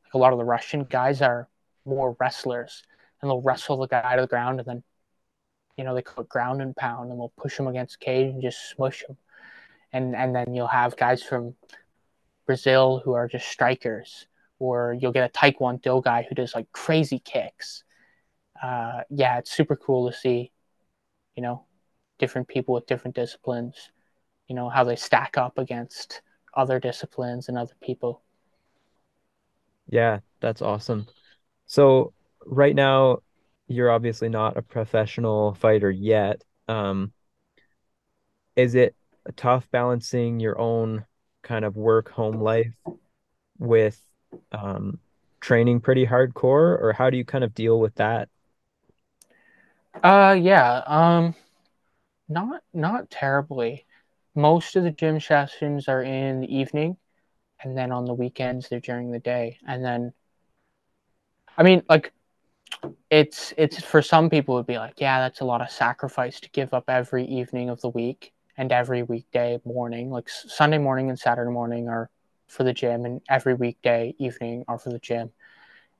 like, 0.05 0.15
a 0.15 0.17
lot 0.17 0.33
of 0.33 0.39
the 0.39 0.45
Russian 0.45 0.85
guys 0.85 1.21
are 1.21 1.47
more 1.85 2.17
wrestlers, 2.19 2.81
and 3.21 3.29
they'll 3.29 3.43
wrestle 3.43 3.77
the 3.77 3.87
guy 3.87 4.15
to 4.15 4.23
the 4.23 4.27
ground, 4.27 4.59
and 4.59 4.67
then 4.67 4.83
you 5.77 5.83
know 5.83 5.93
they 5.93 6.01
call 6.01 6.23
ground 6.23 6.63
and 6.63 6.75
pound, 6.75 7.11
and 7.11 7.19
they'll 7.19 7.33
push 7.37 7.59
him 7.59 7.67
against 7.67 7.99
the 7.99 8.05
cage 8.05 8.33
and 8.33 8.41
just 8.41 8.71
smush 8.71 9.03
him. 9.07 9.15
And 9.91 10.15
and 10.15 10.35
then 10.35 10.53
you'll 10.53 10.67
have 10.67 10.97
guys 10.97 11.23
from 11.23 11.55
Brazil 12.45 13.01
who 13.03 13.13
are 13.13 13.27
just 13.27 13.47
strikers, 13.47 14.27
or 14.59 14.95
you'll 14.99 15.11
get 15.11 15.29
a 15.29 15.33
Taekwondo 15.37 16.03
guy 16.03 16.25
who 16.27 16.35
does 16.35 16.55
like 16.55 16.71
crazy 16.71 17.19
kicks. 17.19 17.83
Uh, 18.61 19.01
yeah, 19.09 19.37
it's 19.39 19.51
super 19.51 19.75
cool 19.75 20.11
to 20.11 20.17
see, 20.17 20.51
you 21.35 21.43
know, 21.43 21.65
different 22.19 22.47
people 22.47 22.75
with 22.75 22.87
different 22.87 23.15
disciplines, 23.15 23.91
you 24.47 24.55
know, 24.55 24.69
how 24.69 24.83
they 24.83 24.95
stack 24.95 25.37
up 25.37 25.57
against 25.57 26.21
other 26.55 26.79
disciplines 26.79 27.49
and 27.49 27.57
other 27.57 27.75
people. 27.81 28.21
yeah, 29.89 30.19
that's 30.39 30.61
awesome. 30.61 31.07
So, 31.65 32.13
right 32.45 32.75
now, 32.75 33.19
you're 33.67 33.91
obviously 33.91 34.29
not 34.29 34.57
a 34.57 34.61
professional 34.61 35.55
fighter 35.55 35.91
yet. 35.91 36.43
Um, 36.67 37.13
is 38.55 38.75
it 38.75 38.95
tough 39.33 39.67
balancing 39.71 40.39
your 40.39 40.59
own 40.59 41.05
kind 41.43 41.65
of 41.65 41.75
work 41.75 42.09
home 42.09 42.41
life 42.41 42.73
with 43.57 44.01
um, 44.51 44.99
training 45.39 45.79
pretty 45.81 46.05
hardcore, 46.05 46.81
or 46.81 46.93
how 46.97 47.09
do 47.09 47.17
you 47.17 47.25
kind 47.25 47.43
of 47.43 47.53
deal 47.53 47.79
with 47.79 47.95
that? 47.95 48.29
Uh, 50.03 50.37
yeah, 50.39 50.81
um, 50.85 51.35
not 52.27 52.61
not 52.73 53.09
terribly. 53.09 53.85
Most 54.35 54.75
of 54.75 54.83
the 54.83 54.91
gym 54.91 55.19
sessions 55.19 55.87
are 55.87 56.03
in 56.03 56.41
the 56.41 56.55
evening, 56.55 56.97
and 57.61 57.77
then 57.77 57.91
on 57.91 58.05
the 58.05 58.13
weekends 58.13 58.69
they're 58.69 58.79
during 58.79 59.11
the 59.11 59.19
day. 59.19 59.57
And 59.67 59.83
then, 59.83 60.13
I 61.57 61.63
mean, 61.63 61.83
like 61.89 62.13
it's 63.09 63.53
it's 63.57 63.83
for 63.83 64.01
some 64.01 64.29
people 64.29 64.55
would 64.55 64.67
be 64.67 64.77
like, 64.77 65.01
yeah, 65.01 65.19
that's 65.19 65.41
a 65.41 65.45
lot 65.45 65.61
of 65.61 65.69
sacrifice 65.69 66.39
to 66.41 66.49
give 66.51 66.73
up 66.73 66.85
every 66.87 67.25
evening 67.25 67.69
of 67.69 67.81
the 67.81 67.89
week 67.89 68.33
and 68.59 68.73
every 68.73 69.03
weekday 69.03 69.59
morning. 69.65 70.11
Like 70.11 70.29
Sunday 70.29 70.77
morning 70.77 71.09
and 71.09 71.17
Saturday 71.17 71.49
morning 71.49 71.87
are 71.87 72.09
for 72.47 72.63
the 72.63 72.73
gym, 72.73 73.05
and 73.05 73.21
every 73.29 73.53
weekday 73.55 74.13
evening 74.19 74.65
are 74.67 74.77
for 74.77 74.89
the 74.89 74.99
gym. 74.99 75.31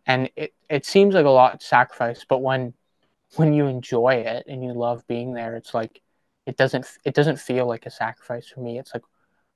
And 0.06 0.30
it 0.36 0.54
it 0.70 0.86
seems 0.86 1.16
like 1.16 1.26
a 1.26 1.30
lot 1.30 1.64
sacrifice, 1.64 2.26
but 2.28 2.42
when 2.42 2.74
when 3.38 3.54
you 3.54 3.68
enjoy 3.68 4.16
it 4.16 4.46
and 4.48 4.64
you 4.64 4.74
love 4.74 5.08
being 5.08 5.34
there, 5.34 5.56
it's 5.56 5.74
like 5.74 6.02
it 6.46 6.58
doesn't 6.58 6.86
it 7.06 7.16
doesn't 7.16 7.40
feel 7.40 7.66
like 7.66 7.86
a 7.86 7.92
sacrifice 7.92 8.48
for 8.50 8.60
me. 8.60 8.78
It's 8.78 8.94
like 8.94 9.04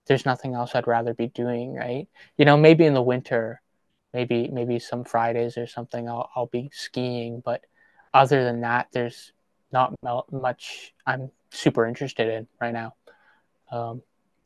there's 0.08 0.26
nothing 0.26 0.56
else 0.56 0.74
I'd 0.76 0.88
rather 0.88 1.14
be 1.14 1.28
doing, 1.28 1.74
right? 1.76 2.08
You 2.38 2.46
know, 2.46 2.58
maybe 2.58 2.86
in 2.86 2.94
the 2.94 3.02
winter, 3.02 3.62
maybe 4.14 4.48
maybe 4.48 4.80
some 4.80 5.04
Fridays 5.04 5.58
or 5.58 5.68
something 5.68 6.08
I'll 6.08 6.30
I'll 6.36 6.48
be 6.48 6.70
skiing, 6.74 7.42
but 7.44 7.66
other 8.14 8.46
than 8.46 8.62
that, 8.62 8.88
there's 8.94 9.34
not 9.74 9.94
much 10.32 10.94
I'm 11.06 11.32
super 11.54 11.86
interested 11.86 12.28
in 12.28 12.48
right 12.60 12.74
now. 12.74 12.96
Um, 13.72 14.02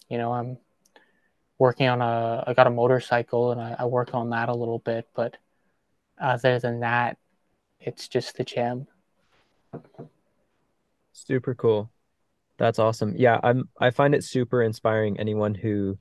you 0.09 0.17
know, 0.17 0.31
I'm 0.31 0.57
working 1.59 1.87
on 1.87 2.01
a 2.01 2.43
I 2.45 2.53
got 2.53 2.67
a 2.67 2.71
motorcycle 2.71 3.51
and 3.51 3.59
I, 3.59 3.75
I 3.79 3.85
work 3.85 4.13
on 4.13 4.29
that 4.29 4.49
a 4.49 4.53
little 4.53 4.79
bit, 4.79 5.07
but 5.15 5.37
other 6.19 6.59
than 6.59 6.81
that, 6.81 7.17
it's 7.79 8.07
just 8.07 8.37
the 8.37 8.43
gym. 8.43 8.87
Super 11.13 11.55
cool. 11.55 11.91
That's 12.57 12.79
awesome. 12.79 13.15
Yeah, 13.17 13.39
I'm 13.43 13.69
I 13.79 13.91
find 13.91 14.15
it 14.15 14.23
super 14.23 14.61
inspiring 14.61 15.19
anyone 15.19 15.53
who 15.55 15.97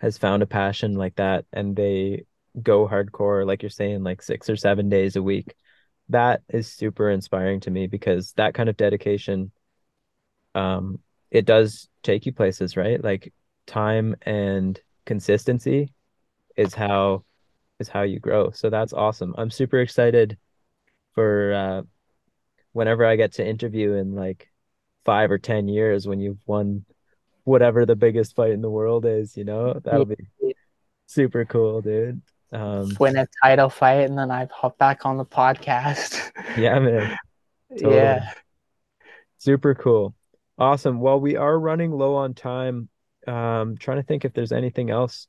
has 0.00 0.18
found 0.18 0.42
a 0.42 0.46
passion 0.46 0.94
like 0.94 1.14
that 1.16 1.46
and 1.52 1.76
they 1.76 2.24
go 2.60 2.88
hardcore, 2.88 3.46
like 3.46 3.62
you're 3.62 3.70
saying, 3.70 4.02
like 4.02 4.22
six 4.22 4.50
or 4.50 4.56
seven 4.56 4.88
days 4.88 5.16
a 5.16 5.22
week. 5.22 5.54
That 6.08 6.42
is 6.48 6.68
super 6.68 7.08
inspiring 7.10 7.60
to 7.60 7.70
me 7.70 7.86
because 7.86 8.32
that 8.32 8.54
kind 8.54 8.68
of 8.68 8.76
dedication, 8.76 9.52
um, 10.54 10.98
it 11.30 11.44
does 11.46 11.88
take 12.02 12.26
you 12.26 12.32
places, 12.32 12.76
right? 12.76 13.02
Like 13.02 13.32
time 13.66 14.16
and 14.22 14.80
consistency 15.06 15.92
is 16.56 16.74
how 16.74 17.24
is 17.78 17.88
how 17.88 18.02
you 18.02 18.20
grow. 18.20 18.50
So 18.50 18.70
that's 18.70 18.92
awesome. 18.92 19.34
I'm 19.38 19.50
super 19.50 19.80
excited 19.80 20.38
for 21.14 21.52
uh 21.52 21.82
whenever 22.72 23.04
I 23.04 23.16
get 23.16 23.32
to 23.34 23.46
interview 23.46 23.94
in 23.94 24.14
like 24.14 24.50
five 25.04 25.30
or 25.30 25.38
ten 25.38 25.68
years 25.68 26.06
when 26.06 26.20
you've 26.20 26.40
won 26.46 26.84
whatever 27.44 27.84
the 27.84 27.96
biggest 27.96 28.36
fight 28.36 28.52
in 28.52 28.62
the 28.62 28.70
world 28.70 29.04
is, 29.04 29.36
you 29.36 29.44
know? 29.44 29.80
That'll 29.82 30.04
be 30.04 30.16
super 31.06 31.44
cool, 31.44 31.82
dude. 31.82 32.22
Um, 32.52 32.96
Win 33.00 33.16
a 33.16 33.26
title 33.42 33.68
fight 33.68 34.08
and 34.08 34.16
then 34.16 34.30
I 34.30 34.46
hop 34.52 34.78
back 34.78 35.04
on 35.04 35.16
the 35.16 35.24
podcast. 35.24 36.30
yeah, 36.56 36.78
man, 36.78 37.16
totally. 37.70 37.96
yeah. 37.96 38.32
Super 39.38 39.74
cool. 39.74 40.14
Awesome. 40.62 41.00
Well, 41.00 41.18
we 41.18 41.34
are 41.34 41.58
running 41.58 41.90
low 41.90 42.14
on 42.14 42.34
time. 42.34 42.88
Um, 43.26 43.76
trying 43.76 43.96
to 43.96 44.04
think 44.04 44.24
if 44.24 44.32
there's 44.32 44.52
anything 44.52 44.90
else 44.90 45.26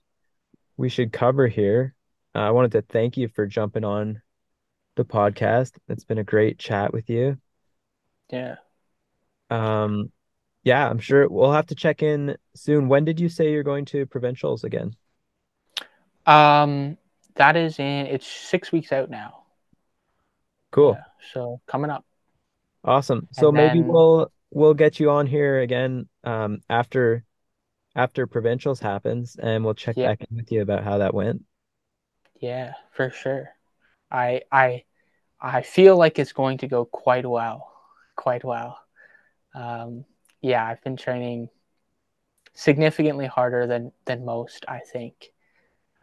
we 0.78 0.90
should 0.90 1.12
cover 1.12 1.48
here. 1.48 1.96
Uh, 2.36 2.42
I 2.42 2.52
wanted 2.52 2.74
to 2.74 2.84
thank 2.84 3.18
you 3.18 3.28
for 3.30 3.48
jumping 3.48 3.84
on 3.84 4.22
the 4.96 5.04
podcast. 5.06 5.72
It's 5.90 6.04
been 6.04 6.20
a 6.20 6.24
great 6.24 6.60
chat 6.60 6.94
with 6.94 7.10
you. 7.10 7.40
Yeah. 8.32 8.58
Um, 9.50 10.12
yeah, 10.64 10.88
I'm 10.88 11.00
sure 11.00 11.28
we'll 11.28 11.52
have 11.52 11.66
to 11.68 11.76
check 11.76 12.04
in 12.04 12.38
soon. 12.54 12.88
When 12.88 13.04
did 13.04 13.20
you 13.20 13.28
say 13.28 13.52
you're 13.52 13.64
going 13.64 13.86
to 13.86 14.06
provincials 14.06 14.64
again? 14.64 14.96
Um, 16.28 16.96
that 17.38 17.56
is 17.56 17.80
in 17.80 18.06
it's 18.06 18.28
six 18.28 18.72
weeks 18.72 18.92
out 18.92 19.10
now. 19.10 19.46
Cool. 20.70 20.92
Yeah, 20.96 21.04
so 21.34 21.60
coming 21.66 21.90
up. 21.90 22.06
Awesome. 22.86 23.28
So 23.32 23.48
And 23.48 23.58
maybe 23.58 23.80
then- 23.80 23.88
we'll 23.88 24.32
we'll 24.54 24.74
get 24.74 25.00
you 25.00 25.10
on 25.12 25.28
here 25.28 25.60
again 25.62 26.08
um 26.24 26.62
after 26.70 27.26
after 27.96 28.28
provincials 28.28 28.80
happens 28.82 29.38
and 29.42 29.66
we'll 29.66 29.74
check 29.76 29.96
Yeah. 29.96 30.10
back 30.10 30.22
in 30.30 30.38
with 30.38 30.52
you 30.52 30.62
about 30.62 30.84
how 30.86 31.00
that 31.00 31.14
went. 31.16 31.44
Yeah, 32.40 32.74
for 32.92 33.10
sure. 33.10 33.50
I 34.12 34.44
I 34.52 34.84
I 35.42 35.62
feel 35.64 35.98
like 35.98 36.20
it's 36.20 36.34
going 36.34 36.60
to 36.60 36.68
go 36.68 36.86
quite 36.86 37.28
well. 37.28 37.74
Quite 38.16 38.44
well. 38.46 38.80
Um, 39.56 40.06
yeah, 40.42 40.66
I've 40.66 40.84
been 40.84 40.98
training 40.98 41.50
significantly 42.54 43.26
harder 43.28 43.68
than 43.68 43.92
than 44.06 44.26
most, 44.26 44.66
I 44.68 44.80
think. 44.80 45.32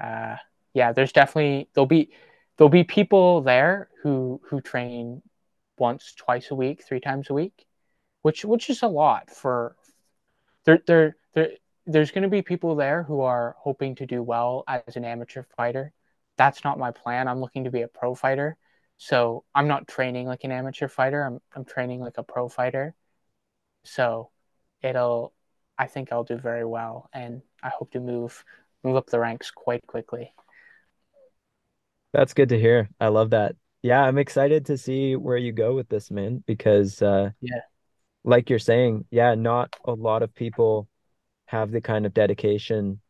Uh, 0.03 0.37
yeah, 0.75 0.93
there's 0.93 1.13
definitely 1.13 1.69
there'll 1.75 1.87
be 1.87 2.11
there'll 2.57 2.71
be 2.71 2.85
people 2.85 3.43
there 3.43 3.91
who 4.03 4.41
who 4.47 4.61
train 4.61 5.23
once, 5.79 6.15
twice 6.17 6.51
a 6.51 6.55
week, 6.55 6.85
three 6.85 7.01
times 7.01 7.31
a 7.31 7.35
week, 7.35 7.67
which 8.23 8.45
which 8.45 8.71
is 8.71 8.83
a 8.83 8.89
lot 8.89 9.31
for 9.31 9.77
there 10.65 10.83
there 10.87 11.17
there 11.35 11.51
there's 11.87 12.11
going 12.11 12.23
to 12.23 12.29
be 12.29 12.43
people 12.43 12.77
there 12.77 13.03
who 13.03 13.21
are 13.23 13.57
hoping 13.59 13.95
to 13.97 14.07
do 14.07 14.23
well 14.23 14.65
as 14.69 14.97
an 14.97 15.05
amateur 15.05 15.43
fighter. 15.57 15.93
That's 16.37 16.63
not 16.65 16.79
my 16.79 16.91
plan. 16.93 17.27
I'm 17.27 17.41
looking 17.41 17.65
to 17.65 17.71
be 17.71 17.83
a 17.83 17.89
pro 17.89 18.15
fighter. 18.15 18.57
So 18.99 19.45
I'm 19.55 19.67
not 19.67 19.89
training 19.89 20.27
like 20.27 20.45
an 20.45 20.53
amateur 20.53 20.89
fighter. 20.89 21.23
I'm 21.23 21.41
I'm 21.55 21.65
training 21.65 22.01
like 22.01 22.19
a 22.19 22.23
pro 22.23 22.49
fighter. 22.49 22.95
So 23.85 24.31
it'll 24.83 25.33
I 25.79 25.87
think 25.87 26.13
I'll 26.13 26.25
do 26.25 26.37
very 26.37 26.65
well 26.65 27.09
and 27.13 27.43
I 27.63 27.71
hope 27.71 27.93
to 27.93 28.01
move 28.01 28.45
move 28.85 28.97
up 28.97 29.07
the 29.07 29.19
ranks 29.19 29.51
quite 29.51 29.87
quickly. 29.87 30.33
That's 32.13 32.35
good 32.35 32.49
to 32.51 32.59
hear. 32.59 32.89
I 33.01 33.09
love 33.09 33.31
that. 33.31 33.57
Yeah, 33.83 34.03
I'm 34.03 34.19
excited 34.19 34.67
to 34.67 34.77
see 34.77 35.17
where 35.17 35.37
you 35.37 35.53
go 35.53 35.75
with 35.75 35.89
this, 35.89 36.11
man, 36.11 36.43
because 36.47 37.01
uh 37.03 37.31
Yeah. 37.41 37.61
Like 38.25 38.51
you're 38.51 38.59
saying, 38.59 39.07
yeah, 39.11 39.35
not 39.35 39.75
a 39.85 39.93
lot 39.93 40.23
of 40.23 40.35
people 40.35 40.89
have 41.47 41.71
the 41.71 41.81
kind 41.81 42.07
of 42.07 42.15
dedication 42.15 43.01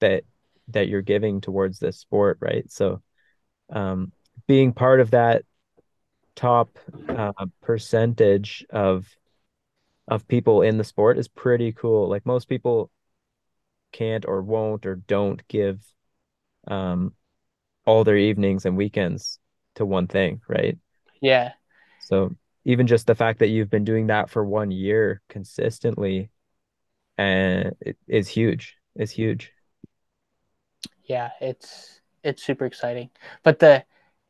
that 0.00 0.24
that 0.68 0.88
you're 0.88 1.02
giving 1.02 1.40
towards 1.40 1.78
this 1.78 1.98
sport, 1.98 2.38
right? 2.40 2.70
So 2.70 3.02
um 3.70 4.12
being 4.46 4.72
part 4.72 5.00
of 5.00 5.10
that 5.10 5.44
top 6.36 6.78
uh 7.08 7.46
percentage 7.62 8.64
of 8.70 9.06
of 10.06 10.28
people 10.28 10.62
in 10.62 10.78
the 10.78 10.84
sport 10.84 11.18
is 11.18 11.28
pretty 11.28 11.72
cool. 11.72 12.08
Like 12.08 12.24
most 12.24 12.48
people 12.48 12.90
can't 13.92 14.26
or 14.26 14.42
won't 14.42 14.86
or 14.86 14.96
don't 14.96 15.46
give 15.48 15.82
um 16.66 17.14
all 17.86 18.04
their 18.04 18.16
evenings 18.16 18.66
and 18.66 18.76
weekends 18.76 19.38
to 19.76 19.86
one 19.86 20.06
thing, 20.06 20.42
right? 20.46 20.78
Yeah. 21.20 21.52
So 22.00 22.36
even 22.64 22.86
just 22.86 23.06
the 23.06 23.14
fact 23.14 23.38
that 23.40 23.48
you've 23.48 23.70
been 23.70 23.84
doing 23.84 24.08
that 24.08 24.30
for 24.30 24.44
one 24.44 24.70
year 24.70 25.22
consistently 25.28 26.30
and 27.18 27.74
it 27.80 27.98
is 28.08 28.28
huge. 28.28 28.76
It's 28.96 29.12
huge. 29.12 29.52
yeah 31.04 31.30
it's 31.40 32.00
it's 32.22 32.42
super 32.42 32.64
exciting 32.66 33.10
but 33.42 33.58
the 33.58 33.84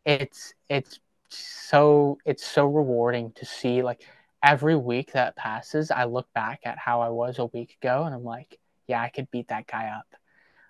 it's 0.05 0.55
it's 0.69 1.01
so 1.31 2.19
it's 2.25 2.47
so 2.47 2.67
rewarding 2.67 3.33
to 3.33 3.45
see 3.45 3.83
like 3.83 4.03
every 4.43 4.77
week 4.77 5.13
that 5.13 5.37
passes 5.37 5.91
i 5.91 6.05
look 6.05 6.33
back 6.33 6.61
at 6.65 6.79
how 6.79 7.01
i 7.01 7.09
was 7.09 7.39
a 7.39 7.47
week 7.47 7.77
ago 7.83 8.05
and 8.05 8.15
i'm 8.15 8.25
like 8.25 8.59
yeah 8.87 9.01
i 9.03 9.09
could 9.09 9.31
beat 9.31 9.49
that 9.49 9.67
guy 9.67 9.89
up 9.89 10.07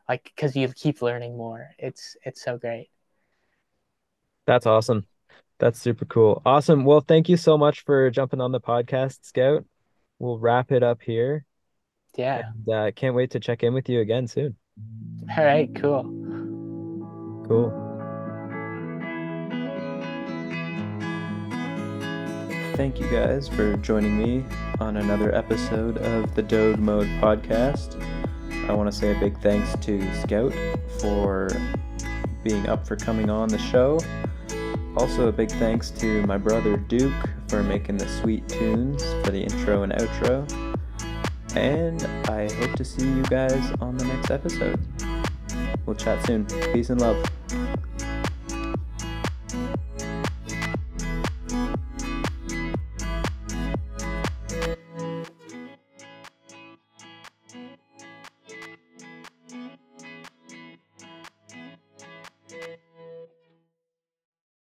like 0.09 0.25
because 0.25 0.57
you 0.57 0.69
keep 0.69 1.03
learning 1.03 1.37
more 1.37 1.71
it's 1.79 2.17
it's 2.25 2.43
so 2.43 2.59
great 2.59 2.91
That's 4.47 4.67
awesome. 4.67 5.07
That's 5.59 5.81
super 5.81 6.05
cool. 6.05 6.41
Awesome. 6.47 6.85
Well, 6.85 7.01
thank 7.01 7.29
you 7.29 7.37
so 7.37 7.59
much 7.59 7.85
for 7.85 8.11
jumping 8.11 8.41
on 8.41 8.53
the 8.53 8.61
podcast, 8.61 9.25
Scout. 9.25 9.65
We'll 10.19 10.39
wrap 10.39 10.73
it 10.73 10.83
up 10.83 11.03
here. 11.03 11.45
yeah 12.17 12.51
And 12.67 12.75
uh, 12.75 12.91
can't 12.93 13.15
wait 13.15 13.31
to 13.33 13.41
check 13.41 13.63
in 13.63 13.75
with 13.75 13.89
you 13.89 14.01
again 14.01 14.27
soon. 14.27 14.57
all 15.37 15.45
right 15.45 15.69
cool 15.75 16.03
Cool. 17.49 17.71
Thank 22.75 23.01
you 23.01 23.11
guys 23.11 23.49
for 23.49 23.75
joining 23.79 24.19
me 24.19 24.45
on 24.81 24.99
another 24.99 25.35
episode 25.35 25.97
of 25.97 26.35
the 26.35 26.43
Dode 26.43 26.79
Mode 26.79 27.09
podcast. 27.23 28.01
I 28.69 28.75
want 28.75 28.93
to 28.93 28.97
say 28.97 29.17
a 29.17 29.19
big 29.19 29.41
thanks 29.41 29.75
to 29.87 30.15
Scout 30.21 30.53
for 31.01 31.49
being 32.45 32.69
up 32.69 32.87
for 32.87 32.97
coming 32.97 33.31
on 33.31 33.49
the 33.49 33.59
show. 33.59 33.99
Also, 34.99 35.29
a 35.29 35.33
big 35.33 35.49
thanks 35.53 35.91
to 35.91 36.27
my 36.27 36.37
brother 36.37 36.77
Duke 36.77 37.13
for 37.47 37.63
making 37.63 37.99
the 37.99 38.09
sweet 38.09 38.49
tunes 38.49 39.05
for 39.25 39.31
the 39.31 39.41
intro 39.41 39.85
and 39.85 39.93
outro. 39.93 40.45
And 41.55 42.05
I 42.29 42.53
hope 42.55 42.75
to 42.75 42.85
see 42.85 43.07
you 43.07 43.23
guys 43.23 43.73
on 43.81 43.97
the 43.97 44.05
next 44.05 44.33
episode. 44.33 44.81
We'll 45.87 45.95
chat 45.95 46.27
soon. 46.27 46.47
Peace 46.73 46.91
and 46.91 47.01
love. 47.01 47.25